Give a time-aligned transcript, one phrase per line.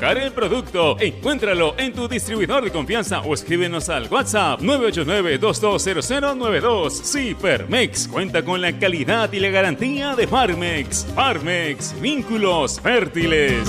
[0.00, 7.02] el producto, encuéntralo en tu distribuidor de confianza o escríbenos al WhatsApp 989-220092.
[7.02, 11.04] Cipermex cuenta con la calidad y la garantía de Farmex.
[11.16, 13.68] Farmex, vínculos fértiles.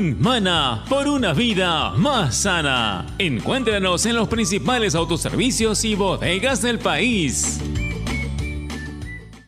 [0.00, 3.04] Mana por una vida más sana.
[3.18, 7.60] Encuéntranos en los principales autoservicios y bodegas del país.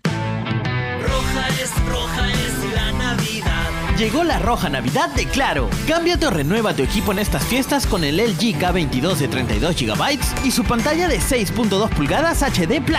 [0.04, 3.96] Roja es, roja es la Navidad.
[3.96, 5.70] Llegó la roja Navidad de Claro.
[5.88, 10.18] Cámbiate o renueva tu equipo en estas fiestas con el LG K22 de 32 GB
[10.44, 12.98] y su pantalla de 6.2 pulgadas HD Plus.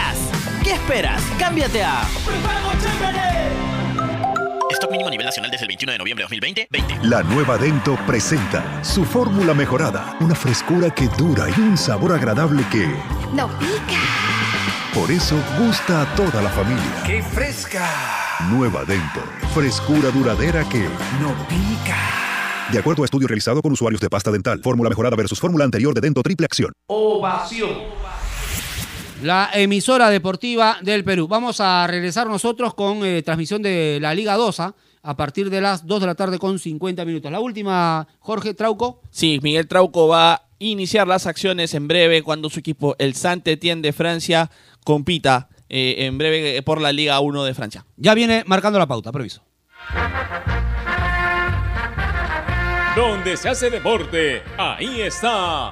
[0.64, 1.22] ¿Qué esperas?
[1.38, 2.02] Cámbiate a
[4.74, 6.68] Stock mínimo a nivel nacional desde el 21 de noviembre de 2020.
[6.70, 7.08] 20.
[7.08, 10.18] La nueva Dento presenta su fórmula mejorada.
[10.20, 12.88] Una frescura que dura y un sabor agradable que...
[13.34, 14.02] ¡No pica!
[14.94, 17.04] Por eso gusta a toda la familia.
[17.06, 17.88] ¡Qué fresca!
[18.50, 19.22] Nueva Dento.
[19.54, 20.84] Frescura duradera que...
[21.22, 21.98] ¡No pica!
[22.72, 25.94] De acuerdo a estudio realizado con usuarios de pasta dental, fórmula mejorada versus fórmula anterior
[25.94, 26.72] de Dento Triple Acción.
[26.88, 27.72] Ovación
[29.24, 31.28] la emisora deportiva del Perú.
[31.28, 34.76] Vamos a regresar nosotros con eh, transmisión de la Liga 2 ¿ah?
[35.02, 37.32] a partir de las 2 de la tarde con 50 minutos.
[37.32, 39.02] La última, Jorge Trauco.
[39.12, 43.82] Sí, Miguel Trauco va a iniciar las acciones en breve cuando su equipo, el Saint-Étienne
[43.82, 44.52] de Francia,
[44.84, 47.86] compita eh, en breve por la Liga 1 de Francia.
[47.96, 49.44] Ya viene marcando la pauta, previso.
[52.96, 55.72] Donde se hace deporte, ahí está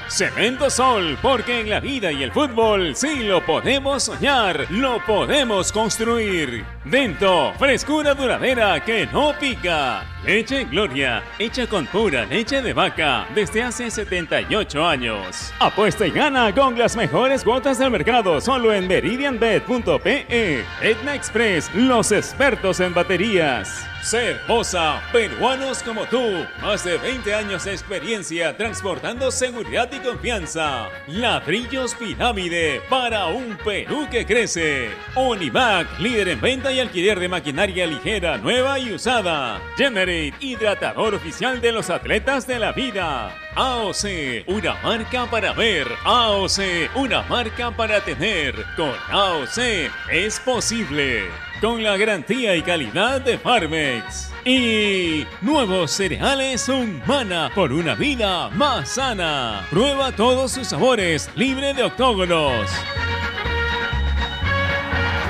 [0.11, 5.71] Cemento Sol, porque en la vida y el fútbol sí lo podemos soñar, lo podemos
[5.71, 6.65] construir.
[6.83, 10.03] Dento, frescura duradera que no pica.
[10.25, 15.53] Leche Gloria, hecha con pura leche de vaca desde hace 78 años.
[15.59, 20.65] Apuesta y gana con las mejores cuotas del mercado solo en meridianbet.pe.
[20.81, 23.87] Etna Express, los expertos en baterías.
[24.01, 26.45] Cervosa, peruanos como tú.
[26.61, 30.89] Más de 20 años de experiencia transportando seguridad y confianza.
[31.07, 34.89] Ladrillos Pirámide para un Perú que crece.
[35.15, 39.61] Onivac, líder en venta y alquiler de maquinaria ligera, nueva y usada.
[39.77, 43.40] Generate, hidratador oficial de los atletas de la vida.
[43.55, 45.87] AOC, una marca para ver.
[46.05, 48.55] AOC, una marca para tener.
[48.75, 51.29] Con AOC es posible
[51.61, 54.31] con la garantía y calidad de Farmex.
[54.43, 59.67] Y nuevos cereales Humana por una vida más sana.
[59.69, 62.67] Prueba todos sus sabores, libre de octógonos.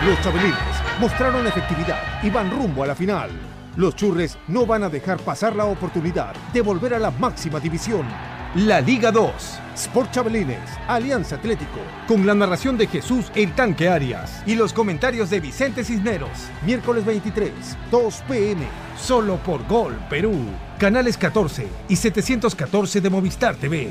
[0.05, 0.57] Los chabelines
[0.99, 3.50] mostraron efectividad y van rumbo a la final.
[3.75, 8.05] Los churres no van a dejar pasar la oportunidad de volver a la máxima división
[8.55, 9.31] la Liga 2,
[9.75, 15.29] Sport Chabelines, Alianza Atlético, con la narración de Jesús El Tanque Arias y los comentarios
[15.29, 16.49] de Vicente Cisneros.
[16.65, 17.53] Miércoles 23,
[17.89, 18.61] 2 pm,
[18.99, 20.35] solo por Gol Perú.
[20.77, 23.89] Canales 14 y 714 de Movistar TV.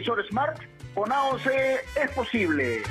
[0.00, 0.58] Televisor Smart?
[0.94, 2.82] Con es posible.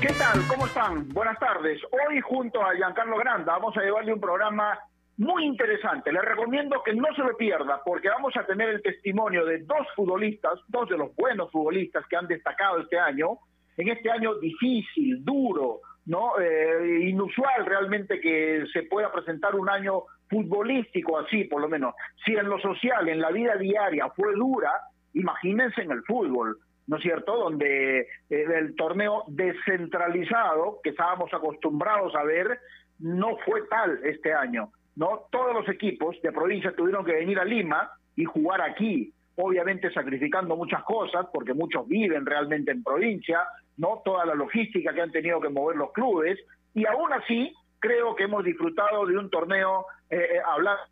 [0.00, 0.40] ¿Qué tal?
[0.48, 1.08] ¿Cómo están?
[1.10, 1.80] Buenas tardes.
[1.90, 4.78] Hoy junto a Giancarlo Granda vamos a llevarle un programa
[5.18, 6.12] muy interesante.
[6.12, 9.86] Les recomiendo que no se lo pierda porque vamos a tener el testimonio de dos
[9.94, 13.38] futbolistas, dos de los buenos futbolistas que han destacado este año,
[13.76, 20.04] en este año difícil, duro, no eh, inusual realmente que se pueda presentar un año
[20.28, 21.94] futbolístico así, por lo menos,
[22.24, 24.72] si en lo social, en la vida diaria fue dura,
[25.14, 26.58] imagínense en el fútbol.
[26.86, 32.60] ¿no es cierto?, donde eh, el torneo descentralizado que estábamos acostumbrados a ver
[32.98, 35.26] no fue tal este año, ¿no?
[35.30, 40.56] Todos los equipos de provincia tuvieron que venir a Lima y jugar aquí, obviamente sacrificando
[40.56, 43.42] muchas cosas, porque muchos viven realmente en provincia,
[43.76, 44.00] ¿no?
[44.04, 46.38] Toda la logística que han tenido que mover los clubes,
[46.72, 50.82] y aún así creo que hemos disfrutado de un torneo, eh, eh, hablando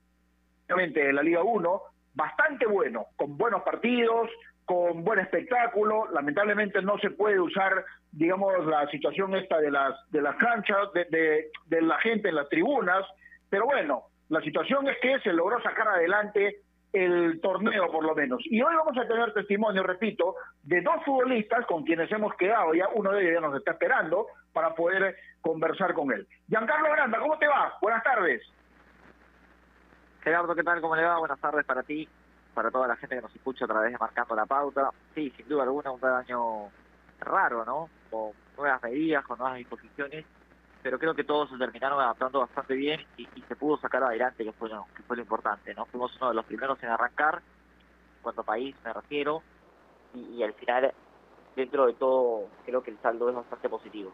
[0.68, 1.82] de la Liga 1,
[2.14, 4.30] bastante bueno, con buenos partidos,
[4.64, 6.08] con buen espectáculo.
[6.12, 11.50] Lamentablemente no se puede usar, digamos, la situación esta de las de las canchas, de,
[11.66, 13.04] de, la gente en las tribunas,
[13.50, 16.60] pero bueno, la situación es que se logró sacar adelante
[16.92, 18.40] el torneo por lo menos.
[18.46, 22.88] Y hoy vamos a tener testimonio, repito, de dos futbolistas con quienes hemos quedado, ya
[22.94, 26.26] uno de ellos ya nos está esperando para poder conversar con él.
[26.48, 27.76] Giancarlo Granda, ¿cómo te va?
[27.82, 28.42] Buenas tardes.
[30.24, 30.80] Gerardo, ¿qué tal?
[30.80, 31.18] ¿Cómo le va?
[31.18, 32.08] Buenas tardes para ti
[32.54, 34.88] para toda la gente que nos escucha a través de Marcando la Pauta.
[35.14, 36.70] Sí, sin duda alguna, un año
[37.20, 37.90] raro, ¿no?
[38.10, 40.24] Con nuevas medidas, con nuevas disposiciones,
[40.82, 44.52] pero creo que todos se terminaron adaptando bastante bien y, se pudo sacar adelante, que
[44.52, 45.84] fue, lo, que fue lo importante, ¿no?
[45.86, 47.42] Fuimos uno de los primeros en arrancar,
[48.16, 49.42] en cuanto país me refiero,
[50.14, 50.94] y al final,
[51.54, 54.10] dentro de todo, creo que el saldo es bastante positivo.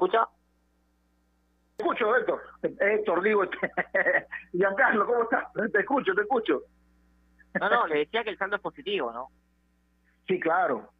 [0.00, 0.26] Escucha?
[1.76, 2.42] Te escucho, Héctor.
[2.62, 3.42] Héctor, digo,
[4.52, 5.52] Giancarlo, ¿cómo estás?
[5.72, 6.62] Te escucho, te escucho.
[7.60, 9.28] No, no, le decía que el saldo es positivo, ¿no?
[10.26, 10.90] Sí, claro.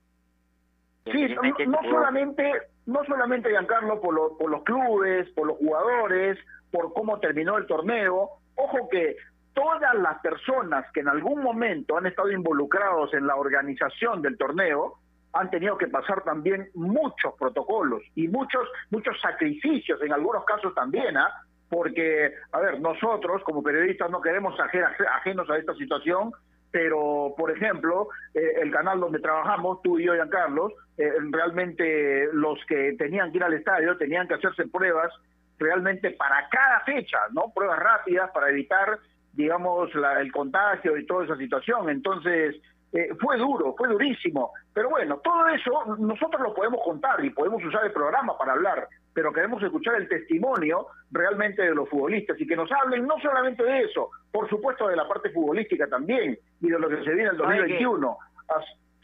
[1.05, 1.35] Sí,
[1.67, 2.53] no, solamente,
[2.87, 6.39] no solamente Giancarlo por, por los clubes, por los jugadores,
[6.71, 8.31] por cómo terminó el torneo.
[8.57, 9.17] Ojo que
[9.55, 14.99] todas las personas que en algún momento han estado involucrados en la organización del torneo
[15.33, 21.17] han tenido que pasar también muchos protocolos y muchos muchos sacrificios en algunos casos también,
[21.17, 21.31] ¿ah?
[21.69, 26.33] Porque, a ver, nosotros como periodistas no queremos ajenos a esta situación,
[26.73, 32.59] pero, por ejemplo, eh, el canal donde trabajamos, tú y yo, Carlos, eh, realmente los
[32.67, 35.13] que tenían que ir al estadio tenían que hacerse pruebas
[35.59, 37.53] realmente para cada fecha, ¿no?
[37.55, 38.99] Pruebas rápidas para evitar,
[39.33, 41.91] digamos, la, el contagio y toda esa situación.
[41.91, 42.57] Entonces,
[42.93, 47.65] eh, fue duro, fue durísimo, pero bueno, todo eso nosotros lo podemos contar y podemos
[47.65, 52.47] usar el programa para hablar, pero queremos escuchar el testimonio realmente de los futbolistas y
[52.49, 56.69] que nos hablen no solamente de eso, por supuesto de la parte futbolística también y
[56.69, 58.19] de lo que se viene el 2021.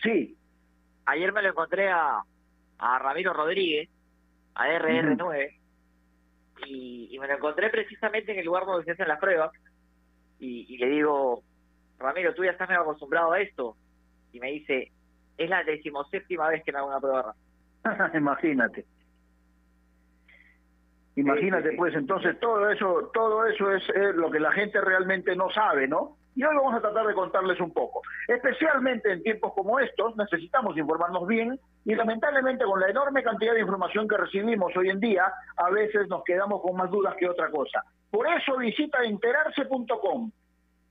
[0.03, 0.37] sí.
[1.09, 2.21] Ayer me lo encontré a,
[2.79, 3.89] a Ramiro Rodríguez,
[4.57, 5.57] a RR9,
[6.67, 9.53] y, me lo encontré precisamente en el lugar donde se hacen las pruebas,
[10.41, 11.45] y, y le digo,
[11.99, 13.77] Ramiro, tú ya estás medio acostumbrado a esto.
[14.33, 14.93] Y me dice,
[15.39, 17.35] es la decimoséptima vez que me hago una prueba.
[18.15, 18.85] Imagínate.
[21.17, 23.83] Imagínate, pues entonces todo eso, todo eso es,
[24.15, 26.19] lo que la gente realmente no sabe, ¿no?
[26.35, 28.03] Y hoy vamos a tratar de contarles un poco.
[28.29, 33.61] Especialmente en tiempos como estos, necesitamos informarnos bien y lamentablemente con la enorme cantidad de
[33.61, 37.51] información que recibimos hoy en día, a veces nos quedamos con más dudas que otra
[37.51, 37.83] cosa.
[38.11, 40.31] Por eso visita enterarse.com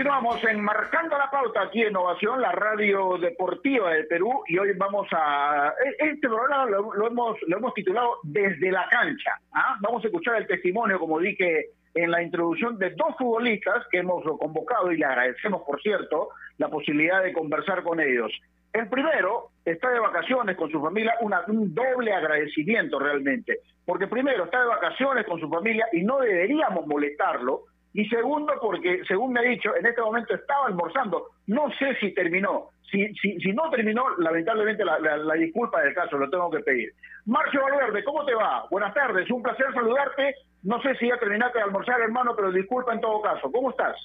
[0.00, 5.06] Continuamos enmarcando la pauta aquí en Innovación, la radio deportiva del Perú, y hoy vamos
[5.12, 5.74] a.
[5.84, 9.32] E, este programa lo, hemos, lo hemos titulado Desde la cancha.
[9.52, 9.76] ¿ah?
[9.82, 14.24] Vamos a escuchar el testimonio, como dije en la introducción, de dos futbolistas que hemos
[14.38, 18.32] convocado y le agradecemos, por cierto, la posibilidad de conversar con ellos.
[18.72, 24.62] El primero está de vacaciones con su familia, un doble agradecimiento realmente, porque primero está
[24.62, 29.42] de vacaciones con su familia y no deberíamos molestarlo y segundo, porque según me ha
[29.42, 31.26] dicho, en este momento estaba almorzando.
[31.46, 32.68] No sé si terminó.
[32.88, 36.92] Si, si, si no terminó, lamentablemente la, la, disculpa del caso, lo tengo que pedir.
[37.26, 38.66] Marcio Valverde, ¿cómo te va?
[38.70, 40.34] Buenas tardes, un placer saludarte.
[40.62, 43.50] No sé si ya terminaste de almorzar, hermano, pero disculpa en todo caso.
[43.50, 43.96] ¿Cómo estás?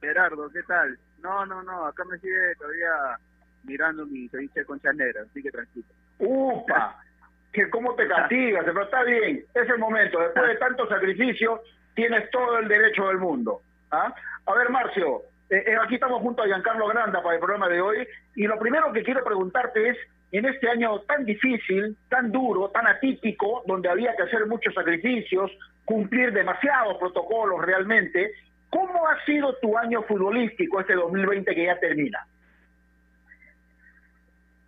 [0.00, 0.98] Gerardo, ¿qué tal?
[1.22, 3.18] No, no, no, acá me sigue todavía
[3.62, 5.86] mirando mi ceviche de concha negra, así que tranquilo.
[6.18, 7.00] ¡Upa!
[7.54, 10.18] Que cómo te castigas, pero está bien, es el momento.
[10.18, 11.62] Después de tanto sacrificio,
[11.94, 13.62] tienes todo el derecho del mundo.
[13.90, 14.14] ¿ah?
[14.46, 17.80] A ver, Marcio, eh, eh, aquí estamos junto a Giancarlo Granda para el programa de
[17.80, 19.96] hoy, y lo primero que quiero preguntarte es,
[20.32, 25.50] en este año tan difícil, tan duro, tan atípico, donde había que hacer muchos sacrificios,
[25.84, 28.32] cumplir demasiados protocolos realmente,
[28.68, 32.26] ¿cómo ha sido tu año futbolístico este 2020 que ya termina?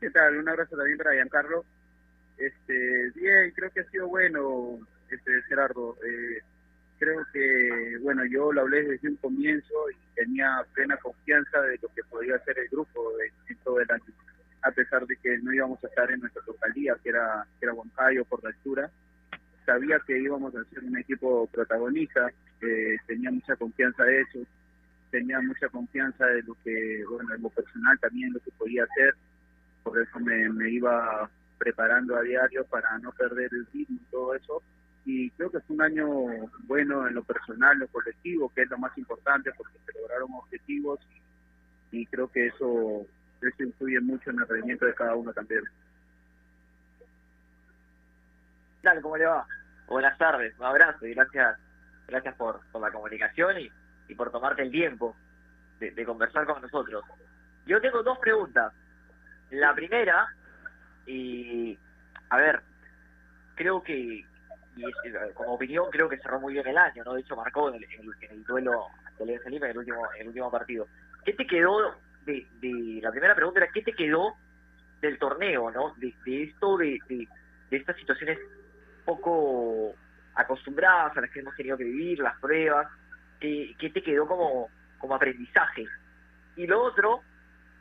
[0.00, 0.37] ¿Qué tal?
[0.37, 1.64] Un abrazo también para Giancarlo.
[2.38, 4.78] Este, bien, creo que ha sido bueno,
[5.11, 5.97] este Gerardo.
[6.06, 6.42] Eh,
[6.98, 11.88] creo que, bueno, yo lo hablé desde un comienzo y tenía plena confianza de lo
[11.88, 13.12] que podía hacer el grupo
[13.48, 14.04] en, todo el año.
[14.62, 17.74] A pesar de que no íbamos a estar en nuestra localidad, que era, que era
[17.74, 18.90] Huancayo por la altura,
[19.64, 22.30] sabía que íbamos a ser un equipo protagonista,
[23.06, 24.38] tenía mucha confianza de eso,
[25.10, 29.14] tenía mucha confianza de lo que, bueno, en lo personal también lo que podía hacer
[29.86, 34.34] por eso me, me iba preparando a diario para no perder el ritmo y todo
[34.34, 34.62] eso.
[35.08, 36.08] Y creo que fue un año
[36.64, 40.28] bueno en lo personal, en lo colectivo, que es lo más importante porque se lograron
[40.34, 40.98] objetivos
[41.92, 43.06] y, creo que eso,
[43.40, 45.62] eso influye mucho en el rendimiento de cada uno también.
[48.82, 49.46] Dale, ¿cómo le va?
[49.86, 51.56] Buenas tardes, un abrazo y gracias,
[52.08, 53.70] gracias por, por la comunicación y,
[54.08, 55.14] y por tomarte el tiempo
[55.78, 57.04] de, de conversar con nosotros.
[57.64, 58.72] Yo tengo dos preguntas.
[59.50, 60.26] La primera,
[61.06, 61.78] y
[62.28, 62.60] a ver,
[63.54, 64.26] creo que,
[64.76, 64.85] y
[65.35, 67.14] como opinión, creo que cerró muy bien el año, ¿no?
[67.14, 70.21] De hecho, marcó en el, en el, duelo de Alianza Lima en el último, en
[70.21, 70.87] el último partido.
[71.25, 71.95] ¿Qué te quedó
[72.26, 74.35] de, de, la primera pregunta era, ¿qué te quedó
[75.00, 75.95] del torneo, ¿no?
[75.97, 77.26] De, esto, de, de,
[77.71, 78.38] de estas situaciones
[79.04, 79.95] poco
[80.35, 82.88] acostumbradas a las que hemos tenido que vivir, las pruebas,
[83.40, 84.68] ¿qué, qué te quedó como,
[84.99, 85.87] como aprendizaje?
[86.56, 87.23] Y lo otro,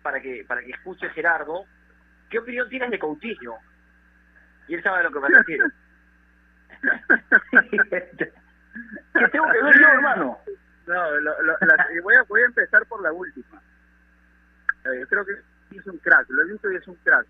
[0.01, 1.65] para que para que escuche Gerardo,
[2.29, 3.55] ¿qué opinión tienes de Coutinho?
[4.67, 5.65] Y él sabe a lo que me refiero.
[7.69, 10.37] ¿Qué tengo que ver yo, hermano?
[10.87, 13.61] No, lo, lo, la, voy, a, voy a empezar por la última.
[14.85, 15.33] Eh, yo creo que
[15.77, 17.25] es un crack, lo he visto y es un crack.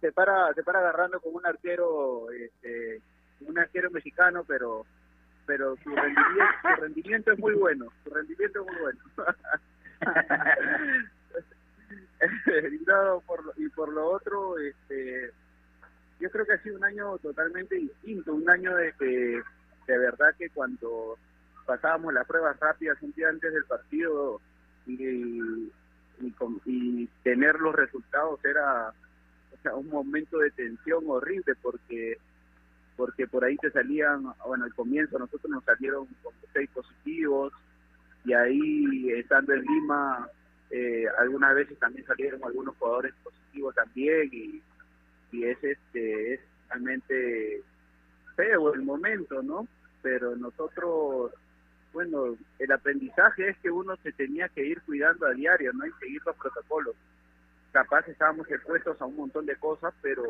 [0.00, 3.02] Se, para se para agarrando con un arquero este,
[3.40, 4.86] un arquero mexicano, pero
[5.46, 5.90] pero su
[6.80, 9.00] rendimiento, es muy bueno, su rendimiento es muy bueno.
[13.56, 15.32] y por lo otro, este,
[16.20, 19.42] yo creo que ha sido un año totalmente distinto, un año de que
[19.86, 21.16] de verdad que cuando
[21.66, 24.40] pasábamos las pruebas rápidas un día antes del partido
[24.86, 25.70] y,
[26.66, 28.92] y, tener los resultados era
[29.74, 32.18] un momento de tensión horrible porque
[32.96, 37.52] porque por ahí te salían, bueno, al comienzo nosotros nos salieron con seis positivos
[38.24, 40.28] y ahí estando en Lima
[40.70, 44.62] eh, algunas veces también salieron algunos jugadores positivos también y,
[45.32, 47.62] y es este es realmente
[48.36, 49.66] feo el momento no
[50.02, 51.32] pero nosotros
[51.92, 55.92] bueno el aprendizaje es que uno se tenía que ir cuidando a diario no y
[56.00, 56.94] seguir los protocolos.
[57.72, 60.24] Capaz estábamos expuestos a un montón de cosas pero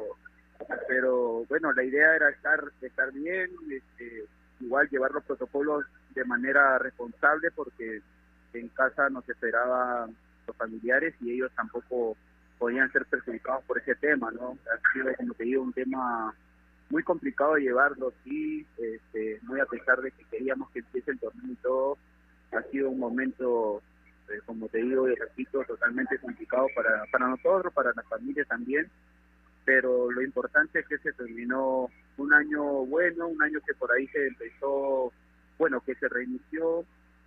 [0.89, 4.25] pero bueno la idea era estar estar bien este,
[4.61, 8.03] igual llevar los protocolos de manera responsable porque
[8.55, 10.17] en casa nos esperaban
[10.57, 12.17] familiares y ellos tampoco
[12.59, 14.59] podían ser perjudicados por ese tema, ¿no?
[14.73, 16.35] Ha sido, como te digo, un tema
[16.91, 21.19] muy complicado de llevarlo, sí, este, muy a pesar de que queríamos que empiece el
[21.19, 21.99] torneo y todo,
[22.53, 23.83] ha sido un momento,
[24.29, 28.91] eh, como te digo y repito, totalmente complicado para, para nosotros, para las familias también,
[29.65, 34.07] pero lo importante es que se terminó un año bueno, un año que por ahí
[34.09, 35.13] se empezó,
[35.59, 36.85] bueno, que se reinició,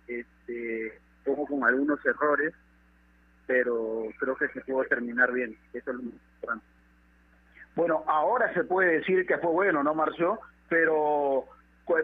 [0.08, 2.52] este, como con algunos errores,
[3.52, 6.64] pero creo que se pudo terminar bien, eso es lo importante.
[7.76, 10.38] Bueno, ahora se puede decir que fue bueno, ¿no, Marcio?
[10.70, 11.44] Pero,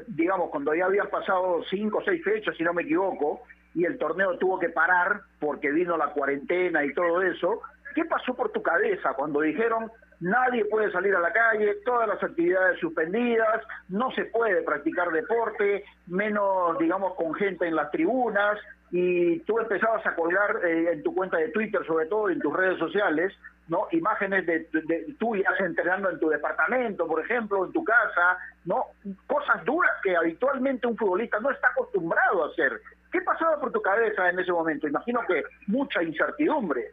[0.08, 3.96] digamos, cuando ya habían pasado cinco o seis fechas, si no me equivoco, y el
[3.96, 7.62] torneo tuvo que parar porque vino la cuarentena y todo eso,
[7.94, 9.90] ¿qué pasó por tu cabeza cuando dijeron
[10.20, 15.84] nadie puede salir a la calle, todas las actividades suspendidas, no se puede practicar deporte,
[16.08, 18.58] menos, digamos, con gente en las tribunas,
[18.90, 22.54] y tú empezabas a colgar eh, en tu cuenta de Twitter, sobre todo en tus
[22.54, 23.34] redes sociales,
[23.68, 28.86] no imágenes de, de, tuyas entrenando en tu departamento, por ejemplo, en tu casa, no
[29.26, 32.80] cosas duras que habitualmente un futbolista no está acostumbrado a hacer.
[33.12, 34.88] ¿Qué pasaba por tu cabeza en ese momento?
[34.88, 36.92] Imagino que mucha incertidumbre.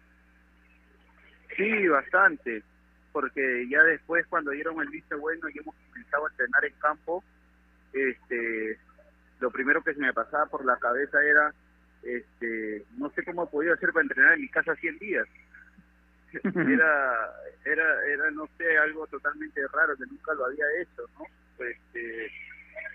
[1.55, 2.61] Sí, bastante,
[3.13, 7.23] porque ya después cuando dieron el visto bueno y hemos comenzado a entrenar en campo,
[7.93, 8.77] este,
[9.39, 11.53] lo primero que se me pasaba por la cabeza era
[12.05, 15.27] este, no sé cómo he podido hacer para entrenar en mi casa 100 días.
[16.33, 17.31] era,
[17.65, 21.25] era, era, no sé, algo totalmente raro que nunca lo había hecho, ¿no?
[21.57, 22.27] Pues, eh,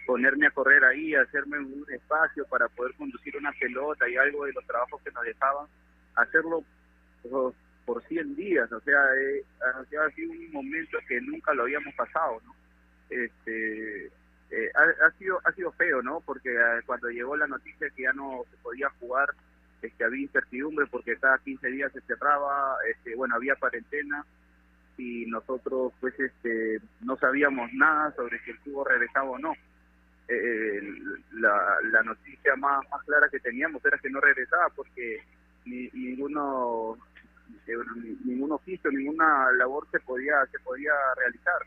[0.06, 4.52] ponerme a correr ahí, hacerme un espacio para poder conducir una pelota y algo de
[4.52, 5.66] los trabajos que nos dejaban,
[6.16, 6.64] hacerlo
[7.22, 7.54] por,
[7.86, 12.40] por 100 días, o sea, eh, ha sido un momento que nunca lo habíamos pasado,
[12.44, 12.54] ¿no?
[13.08, 14.10] Este,
[14.50, 16.21] eh, ha, ha, sido ha sido feo, ¿no?
[16.21, 19.28] Porque eh, cuando llegó la noticia que ya no se podía jugar,
[19.83, 24.25] este, había incertidumbre porque cada 15 días se cerraba, este, bueno, había cuarentena
[24.97, 29.52] y nosotros pues este no sabíamos nada sobre si el fútbol regresaba o no.
[30.28, 30.80] Eh,
[31.33, 35.23] la, la noticia más, clara que teníamos era que no regresaba porque
[35.64, 36.97] ni, ninguno
[37.66, 37.73] eh,
[38.25, 41.62] ningún oficio, ninguna labor se podía se podía realizar.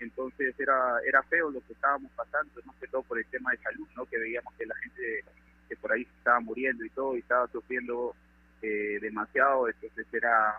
[0.00, 3.58] Entonces era era feo lo que estábamos pasando, no que todo por el tema de
[3.58, 5.24] salud, no que veíamos que la gente
[5.68, 8.14] que por ahí estaba muriendo y todo y estaba sufriendo
[8.62, 10.58] eh, demasiado, entonces era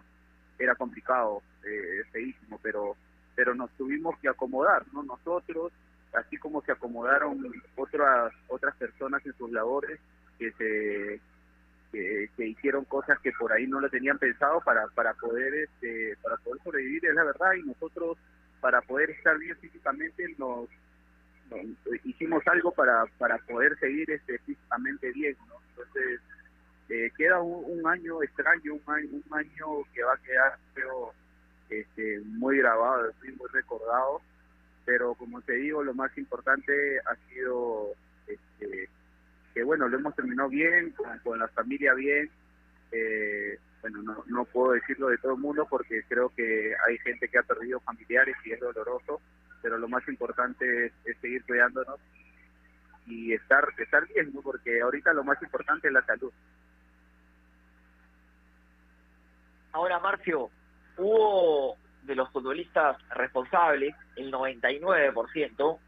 [0.57, 2.95] era complicado, eh, feísimo, pero
[3.35, 5.03] pero nos tuvimos que acomodar, ¿no?
[5.03, 5.73] Nosotros,
[6.13, 7.43] así como se acomodaron
[7.75, 9.99] otras otras personas en sus labores
[10.39, 11.19] que se
[11.91, 16.37] que, hicieron cosas que por ahí no lo tenían pensado para para poder este para
[16.37, 18.17] poder sobrevivir es la verdad y nosotros
[18.65, 20.67] para poder estar bien físicamente nos,
[22.03, 25.55] hicimos algo para para poder seguir este físicamente bien ¿no?
[25.69, 26.19] entonces
[26.89, 31.13] eh, queda un, año extraño un año, un año que va a quedar creo
[31.69, 34.21] este muy grabado muy recordado
[34.85, 37.93] pero como te digo, lo más importante ha sido
[38.27, 38.87] este,
[39.53, 40.93] que, bueno, lo hemos terminado bien,
[41.23, 42.29] con, la familia bien.
[42.91, 47.27] Eh, bueno, no, no puedo decirlo de todo el mundo porque creo que hay gente
[47.27, 49.21] que ha perdido familiares y es doloroso,
[49.61, 51.99] pero lo más importante es, seguir cuidándonos
[53.05, 54.41] y estar, estar bien, ¿no?
[54.41, 56.31] porque ahorita lo más importante es la salud.
[59.73, 60.49] Ahora, Marcio,
[60.97, 65.79] hubo de los futbolistas responsables, el 99%,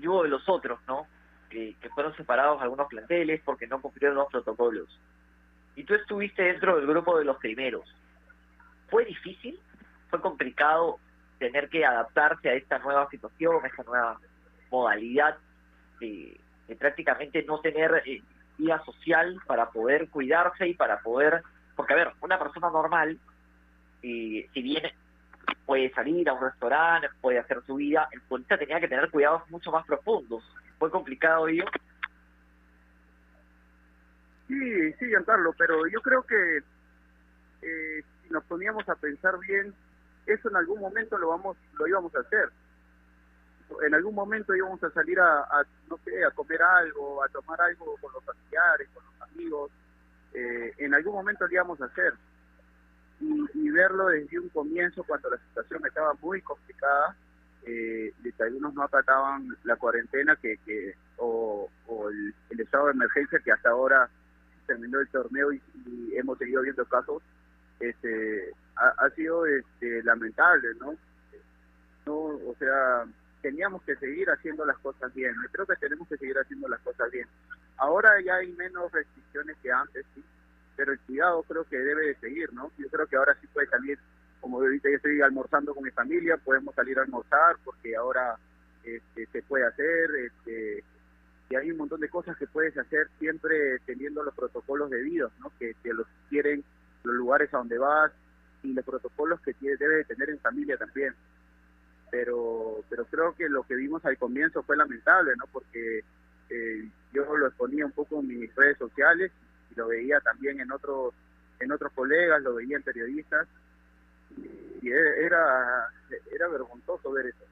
[0.00, 1.06] y hubo de los otros, ¿no?
[1.48, 4.88] Que, fueron separados algunos planteles porque no cumplieron los protocolos.
[5.76, 7.82] Y tú estuviste dentro del grupo de los primeros.
[8.88, 9.58] ¿Fue difícil?
[10.10, 10.98] ¿Fue complicado
[11.38, 14.18] tener que adaptarse a esta nueva situación, a esta nueva
[14.70, 15.36] modalidad
[15.98, 16.38] de,
[16.78, 18.22] prácticamente no tener eh,
[18.58, 21.42] vida social para poder cuidarse y para poder...
[21.74, 23.18] Porque, a ver, una persona normal,
[24.02, 24.92] eh, si bien
[25.64, 28.08] puede salir a un restaurante, puede hacer su vida.
[28.12, 30.44] El futbolista tenía que tener cuidados mucho más profundos.
[30.78, 31.64] ¿Fue complicado ello?
[34.52, 36.58] Sí, sí, Giancarlo, pero yo creo que
[37.62, 39.72] eh, si nos poníamos a pensar bien,
[40.26, 42.50] eso en algún momento lo vamos, lo íbamos a hacer.
[43.86, 47.96] En algún momento íbamos a salir a, no sé, a comer algo, a tomar algo
[47.98, 49.70] con los familiares, con los amigos.
[50.34, 52.12] Eh, en algún momento lo íbamos a hacer
[53.54, 57.16] y, verlo desde un comienzo cuando la situación estaba muy complicada,
[57.64, 61.70] eh, de que algunos no acataban la cuarentena que, que o,
[62.50, 64.10] el, estado de emergencia que hasta ahora
[64.66, 65.60] terminó el torneo y,
[66.14, 67.22] hemos seguido viendo casos,
[67.80, 70.94] este, ha, sido este, lamentable, ¿no?
[72.06, 72.14] ¿no?
[72.14, 73.04] O sea,
[73.40, 75.34] teníamos que seguir haciendo las cosas bien.
[75.50, 77.26] Creo que tenemos que seguir haciendo las cosas bien.
[77.78, 80.22] Ahora ya hay menos restricciones que antes, sí
[80.76, 82.70] pero el cuidado creo que debe de seguir, ¿no?
[82.78, 83.98] Yo creo que ahora sí puede salir,
[84.40, 88.36] como ahorita yo estoy almorzando con mi familia, podemos salir a almorzar porque ahora
[88.84, 90.84] este, se puede hacer, este,
[91.52, 95.52] y hay un montón de cosas que puedes hacer siempre teniendo los protocolos debidos, ¿no?
[95.58, 96.64] Que, los quieren
[97.04, 98.10] los lugares a donde vas
[98.62, 101.14] y los protocolos que tiene, debe de tener en familia también.
[102.10, 105.44] Pero, pero creo que lo que vimos al comienzo fue lamentable, ¿no?
[105.52, 106.02] Porque
[106.48, 109.30] eh, yo lo exponía un poco en mis redes sociales
[109.76, 111.14] lo veía también en otros
[111.60, 113.46] en otros colegas, lo veía en periodistas
[114.82, 115.88] y era
[116.30, 117.44] era vergonzoso ver eso.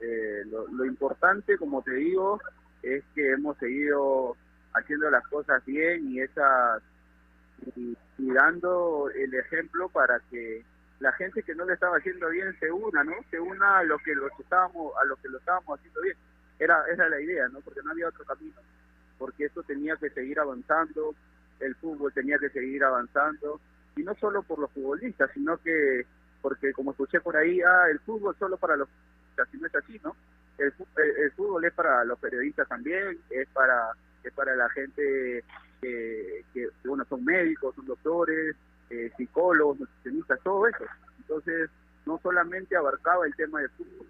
[0.00, 2.40] Eh, lo, importante, como te digo,
[2.82, 4.36] es que hemos seguido
[4.74, 6.82] haciendo las cosas bien y esas
[7.76, 10.64] y, dando el ejemplo para que
[11.00, 13.12] la gente que no le estaba haciendo bien se una, ¿no?
[13.30, 16.16] Se una a lo que lo estábamos a lo que lo estábamos haciendo bien.
[16.58, 17.60] Era era la idea, ¿no?
[17.60, 18.60] Porque no había otro camino
[19.18, 21.14] porque eso tenía que seguir avanzando,
[21.60, 23.60] el fútbol tenía que seguir avanzando,
[23.96, 26.06] y no solo por los futbolistas, sino que,
[26.40, 30.00] porque como escuché por ahí, ah, el fútbol solo para los futbolistas, no es así,
[30.04, 30.16] ¿no?
[30.58, 30.72] El,
[31.18, 33.92] el, fútbol es para los periodistas también, es para
[34.24, 35.44] es para la gente
[35.80, 38.56] que, que bueno, son médicos, son doctores,
[38.90, 40.84] eh, psicólogos, nutricionistas, todo eso.
[41.18, 41.70] Entonces,
[42.06, 44.06] no solamente abarcaba el tema del fútbol,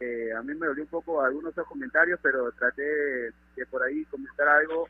[0.00, 4.04] eh, a mí me dolió un poco algunos de comentarios, pero traté de, por ahí
[4.06, 4.88] comentar algo.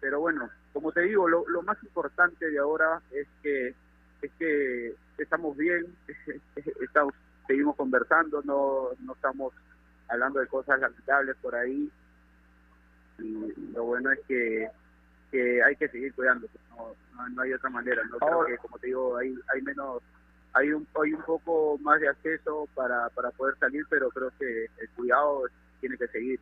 [0.00, 3.74] Pero bueno, como te digo, lo, más importante de ahora es que
[4.22, 5.86] es que estamos bien,
[6.80, 7.14] estamos,
[7.46, 9.52] seguimos conversando, no, no estamos
[10.10, 11.90] hablando de cosas lamentables por ahí.
[13.18, 14.68] Y lo bueno es que,
[15.30, 18.02] que hay que seguir cuidándose, no, no, no hay otra manera.
[18.04, 20.02] No creo que, como te digo, hay, hay menos
[20.52, 24.64] hay un hay un poco más de acceso para, para poder salir, pero creo que
[24.64, 25.42] el cuidado
[25.80, 26.40] tiene que seguir.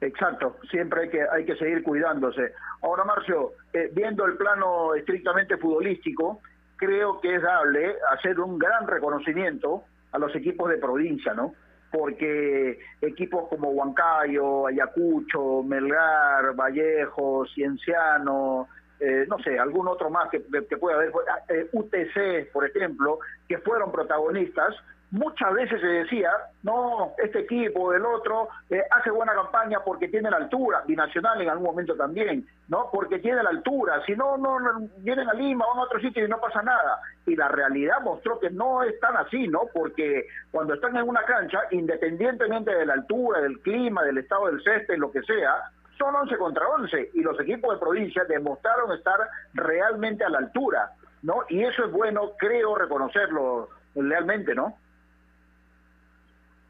[0.00, 2.52] Exacto, siempre hay que hay que seguir cuidándose.
[2.82, 6.40] Ahora, Marcio, eh, viendo el plano estrictamente futbolístico,
[6.76, 11.54] creo que es dable hacer un gran reconocimiento a los equipos de provincia, ¿no?
[11.90, 18.68] Porque equipos como Huancayo, Ayacucho, Melgar, Vallejo, Cienciano,
[19.00, 21.12] eh, no sé, algún otro más que, que pueda haber,
[21.48, 24.74] eh, UTC, por ejemplo, que fueron protagonistas,
[25.10, 26.30] muchas veces se decía,
[26.62, 31.48] no, este equipo, el otro, eh, hace buena campaña porque tiene la altura, binacional en
[31.48, 32.90] algún momento también, ¿no?
[32.92, 34.58] Porque tiene la altura, si no, no,
[34.98, 37.00] vienen a Lima, van a otro sitio y no pasa nada.
[37.26, 39.62] Y la realidad mostró que no es tan así, ¿no?
[39.72, 44.62] Porque cuando están en una cancha, independientemente de la altura, del clima, del estado del
[44.62, 49.18] césped, lo que sea, son 11 contra 11 y los equipos de provincia demostraron estar
[49.54, 50.92] realmente a la altura,
[51.22, 51.44] ¿no?
[51.48, 54.76] Y eso es bueno, creo, reconocerlo realmente, ¿no?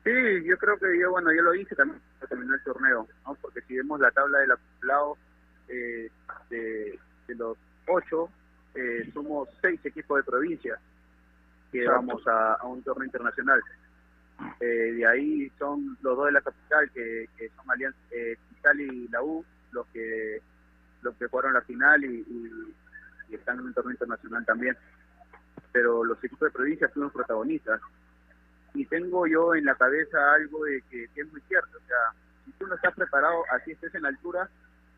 [0.09, 3.35] Sí, yo creo que yo, bueno, yo lo hice también para terminar el torneo, ¿no?
[3.42, 5.18] Porque si vemos la tabla del acumulado
[5.68, 6.11] eh,
[6.49, 8.31] de, de, los ocho,
[8.75, 10.79] eh, somos seis equipos de provincia
[11.71, 13.61] que vamos a, a, un torneo internacional.
[14.61, 18.81] Eh, de ahí son los dos de la capital, que, que son Alianza eh, Cristal
[18.81, 20.40] y la U, los que
[21.03, 22.75] los que jugaron la final y, y,
[23.29, 24.75] y están en un torneo internacional también.
[25.71, 27.79] Pero los equipos de provincia fuimos protagonistas
[28.74, 31.96] y tengo yo en la cabeza algo de que, que, es muy cierto, o sea,
[32.44, 34.48] si tú no estás preparado, así estés en altura,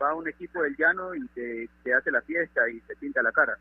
[0.01, 3.31] va un equipo del llano y te, te hace la fiesta y te pinta la
[3.31, 3.57] cara.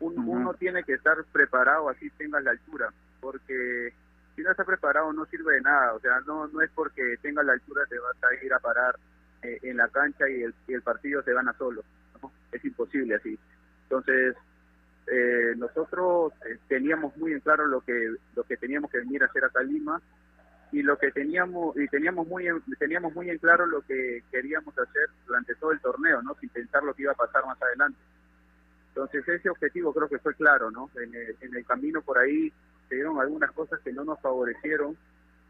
[0.00, 0.28] Un, uh -huh.
[0.28, 3.92] Uno tiene que estar preparado así tengas la altura, porque
[4.34, 7.44] si no estás preparado no sirve de nada, o sea, no no es porque tengas
[7.44, 8.96] la altura te vas a ir a parar
[9.42, 11.84] eh, en la cancha y el, y el partido se gana solo,
[12.20, 12.32] ¿no?
[12.50, 13.38] es imposible así.
[13.84, 14.34] Entonces,
[15.06, 19.26] eh, nosotros eh, teníamos muy en claro lo que lo que teníamos que venir a
[19.26, 20.00] hacer a Lima
[20.72, 24.76] y lo que teníamos y teníamos muy en, teníamos muy en claro lo que queríamos
[24.78, 27.98] hacer durante todo el torneo no sin pensar lo que iba a pasar más adelante.
[28.88, 32.50] Entonces ese objetivo creo que fue claro no en el, en el camino por ahí
[32.88, 34.96] se dieron algunas cosas que no nos favorecieron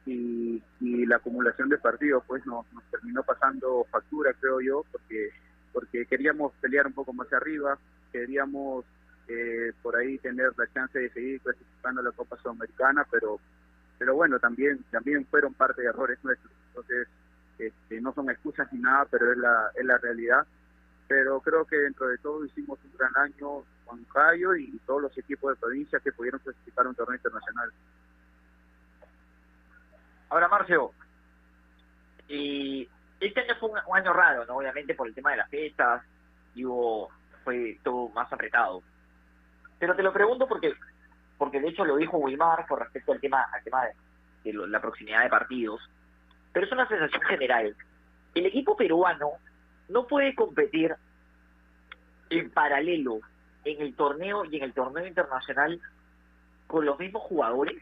[0.05, 5.31] y, y la acumulación de partidos pues nos, nos terminó pasando factura creo yo porque
[5.73, 7.79] porque queríamos pelear un poco más arriba
[8.13, 8.85] queríamos
[9.29, 13.41] eh, por ahí tener la chance de seguir clasificando la Copa Sudamericana, pero
[13.99, 16.53] pero bueno, también también fueron parte de errores nuestros.
[16.69, 17.09] Entonces,
[17.59, 20.47] este, no son excusas ni nada, pero es la, es la realidad.
[21.07, 25.19] Pero creo que dentro de todo hicimos un gran año con Cayo y todos los
[25.19, 27.71] equipos de provincia que pudieron clasificar un torneo internacional.
[30.31, 30.93] Ahora, Marcio,
[32.29, 32.89] y
[33.21, 34.57] este año fue un, un año raro, ¿no?
[34.57, 36.03] Obviamente por el tema de las fiestas,
[36.55, 37.11] y hubo,
[37.45, 38.83] fue todo más apretado
[39.85, 40.73] pero te lo pregunto porque
[41.37, 43.83] porque de hecho lo dijo Wilmar con respecto al tema al tema
[44.43, 45.79] de, lo, la proximidad de partidos
[46.55, 47.77] pero es una sensación general.
[48.35, 49.33] El equipo peruano
[49.91, 50.95] no puede competir
[52.31, 53.19] en paralelo
[53.67, 55.79] en el torneo y en el torneo internacional
[56.67, 57.77] con los mismos jugadores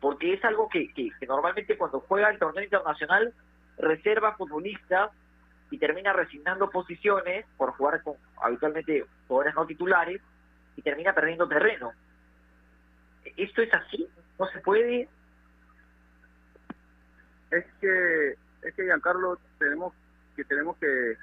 [0.00, 3.32] porque es algo que, que, que normalmente cuando juega el torneo internacional
[3.78, 5.12] reserva futbolistas
[5.70, 10.20] y termina resignando posiciones por jugar con habitualmente jugadores no titulares
[10.76, 11.92] y termina perdiendo terreno.
[13.36, 14.08] ¿Esto es así?
[14.38, 15.08] ¿No se puede?
[17.50, 18.30] Es que,
[18.62, 19.94] es que Giancarlo, tenemos
[20.36, 21.16] que tenemos que,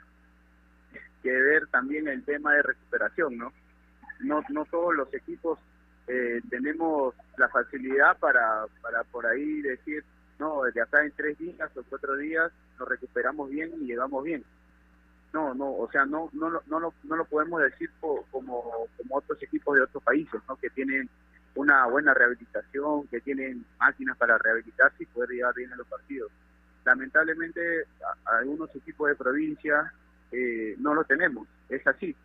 [1.23, 3.53] que ver también el tema de recuperación, ¿no?
[4.19, 5.59] No, no todos los equipos
[6.07, 10.03] eh, tenemos la facilidad para, para por ahí decir,
[10.39, 14.43] no, de acá en tres días o cuatro días nos recuperamos bien y llegamos bien
[15.33, 19.41] no, no, o sea, no, no, no, no, no lo podemos decir como, como otros
[19.43, 20.55] equipos de otros países, ¿no?
[20.55, 21.09] Que tienen
[21.55, 26.31] una buena rehabilitación, que tienen máquinas para rehabilitarse y poder llegar bien a los partidos.
[26.85, 27.83] Lamentablemente,
[28.25, 29.91] a, algunos equipos de provincia
[30.31, 32.15] eh, no lo tenemos, es así.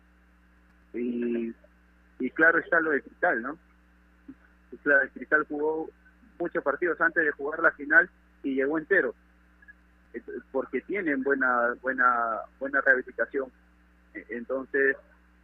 [0.93, 1.53] Y,
[2.19, 3.57] y claro está lo de Cristal, ¿no?
[5.13, 5.89] Cristal jugó
[6.39, 8.09] muchos partidos antes de jugar la final
[8.43, 9.13] y llegó entero
[10.51, 13.51] porque tienen buena buena buena rehabilitación
[14.29, 14.95] entonces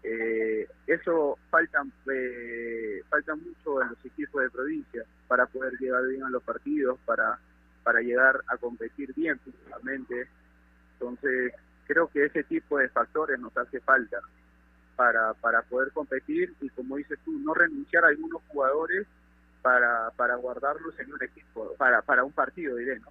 [0.03, 6.23] eh, eso falta eh, falta mucho en los equipos de provincia para poder llegar bien
[6.23, 7.37] a los partidos para
[7.83, 10.27] para llegar a competir bien físicamente
[10.93, 11.53] entonces
[11.89, 14.21] creo que ese tipo de factores nos hace falta
[14.95, 19.07] para, para poder competir y como dices tú, no renunciar a algunos jugadores
[19.61, 23.07] para, para guardarlos en un equipo, para, para un partido, diré, ¿no?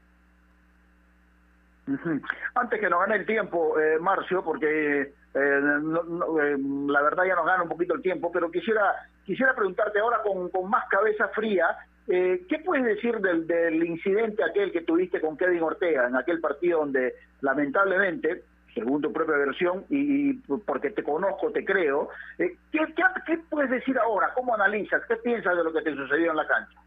[2.55, 5.01] Antes que nos gane el tiempo, eh, Marcio, porque
[5.35, 6.57] eh, no- eh,
[6.88, 10.48] la verdad ya nos gana un poquito el tiempo, pero quisiera quisiera preguntarte ahora con,
[10.51, 11.66] con más cabeza fría,
[12.09, 16.40] eh, ¿qué puedes decir del, del incidente aquel que tuviste con Kevin Ortega en aquel
[16.40, 18.42] partido donde lamentablemente,
[18.74, 20.33] según tu propia versión y, y
[20.64, 24.33] porque te conozco, te creo, eh, ¿qué, qué, qué puedes decir ahora?
[24.35, 25.03] ¿Cómo analizas?
[25.07, 26.79] ¿Qué piensas de lo que te sucedió en la cancha?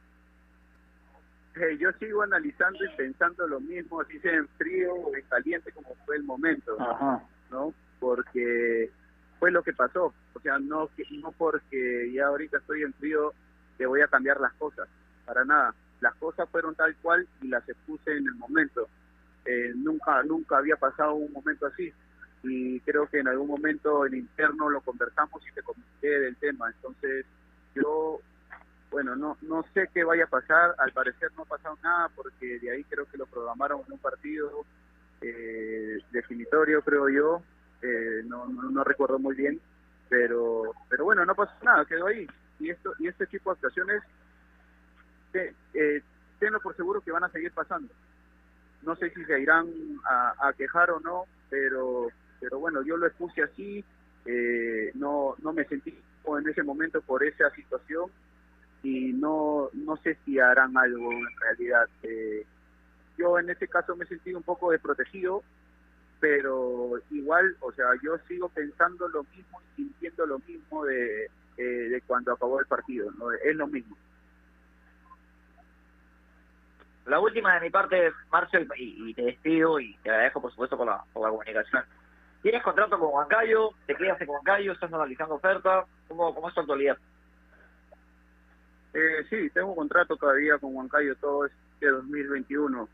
[1.55, 5.71] Eh, yo sigo analizando y pensando lo mismo, así sea en frío o en caliente
[5.73, 7.21] como fue el momento, Ajá.
[7.49, 7.73] ¿no?
[7.99, 8.89] Porque
[9.39, 13.33] fue lo que pasó, o sea, no que- no porque ya ahorita estoy en frío
[13.77, 14.87] que voy a cambiar las cosas,
[15.25, 15.73] para nada.
[15.99, 18.87] Las cosas fueron tal cual y las expuse en el momento.
[19.45, 21.91] Eh, nunca nunca había pasado un momento así
[22.43, 26.69] y creo que en algún momento en interno lo conversamos y te comenté del tema.
[26.75, 27.25] Entonces
[27.75, 28.19] yo
[28.91, 30.75] bueno, no no sé qué vaya a pasar.
[30.79, 33.99] Al parecer no ha pasado nada porque de ahí creo que lo programaron en un
[33.99, 34.65] partido
[35.21, 37.41] eh, definitorio, creo yo.
[37.81, 39.59] Eh, no, no, no recuerdo muy bien,
[40.09, 42.27] pero pero bueno, no pasó nada, quedó ahí.
[42.59, 44.03] Y esto y este tipo de actuaciones,
[45.31, 46.01] te- eh,
[46.39, 47.93] tenlo por seguro que van a seguir pasando.
[48.83, 49.67] No sé si se irán
[50.05, 53.83] a, a quejar o no, pero pero bueno, yo lo expuse así.
[54.25, 58.11] eh, no no me sentí en ese momento por esa situación
[58.83, 61.87] y no no sé si harán algo en realidad.
[62.03, 62.45] Eh,
[63.17, 65.43] yo en este caso me he sentido un poco desprotegido,
[66.19, 71.25] pero igual, o sea, yo sigo pensando lo mismo y sintiendo lo mismo de,
[71.57, 73.31] eh, de cuando acabó el partido, ¿no?
[73.31, 73.95] Es lo mismo.
[77.05, 80.77] La última de mi parte, Marcio, y, y te despido y te agradezco, por supuesto,
[80.77, 81.83] por la, comunicación.
[82.41, 83.71] ¿Tienes contrato con Huancayo?
[83.85, 84.71] ¿Te quedas en Huancayo?
[84.71, 85.85] ¿Estás analizando ofertas?
[86.07, 86.97] ¿Cómo, cómo es tu actualidad?
[88.93, 92.87] Eh, sí, tengo contrato todavía con Huancayo, todo es de 2021.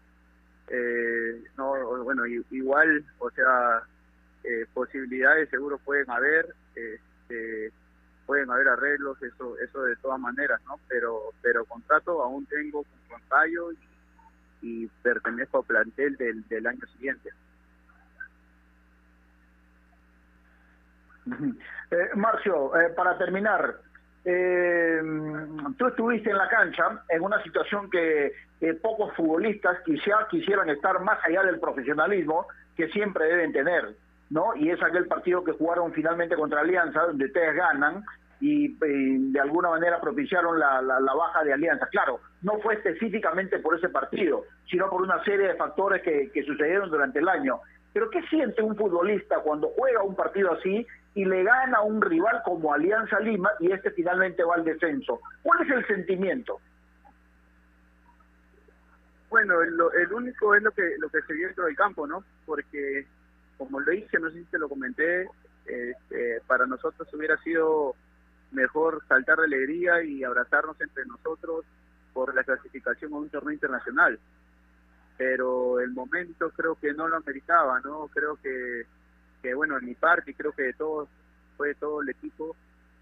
[0.69, 3.81] Eh, no, bueno, igual, o sea,
[4.43, 7.71] eh, posibilidades seguro pueden haber, este,
[8.25, 10.79] pueden haber arreglos, eso, eso de todas maneras, ¿no?
[10.87, 13.77] Pero, pero contrato aún tengo con Huancayo y,
[14.61, 17.29] y pertenezco al plantel del, del año siguiente.
[21.89, 23.79] Eh, Marcio, eh, para terminar,
[24.29, 25.01] eh,
[25.77, 28.33] tú estuviste en la cancha en una situación que
[28.81, 33.95] pocos futbolistas quizá quisieran estar más allá del profesionalismo que siempre deben tener,
[34.29, 34.53] ¿no?
[34.55, 38.03] Y es aquel partido que jugaron finalmente contra Alianza, donde ustedes ganan
[38.41, 38.75] y
[39.31, 41.87] de alguna manera propiciaron la, la, la baja de Alianza.
[41.87, 46.43] Claro, no fue específicamente por ese partido, sino por una serie de factores que, que
[46.43, 47.61] sucedieron durante el año.
[47.93, 50.85] Pero ¿qué siente un futbolista cuando juega un partido así
[51.17, 55.19] y le gana a un rival como Alianza Lima y este finalmente va al descenso?
[55.41, 56.59] ¿Cuál es el sentimiento?
[59.27, 62.23] Bueno, el, el único es lo que lo que se vio dentro del campo, ¿no?
[62.45, 63.07] Porque,
[63.57, 65.27] como lo dije, no sé si te lo comenté,
[65.65, 67.95] este, para nosotros hubiera sido
[68.51, 71.65] mejor saltar de alegría y abrazarnos entre nosotros
[72.13, 74.19] por la clasificación a un torneo internacional.
[75.17, 78.07] Pero el momento creo que no lo ameritaba, ¿no?
[78.13, 78.85] Creo que,
[79.47, 81.07] que bueno, en mi parte, creo que de todos,
[81.55, 82.53] fue de todo el equipo,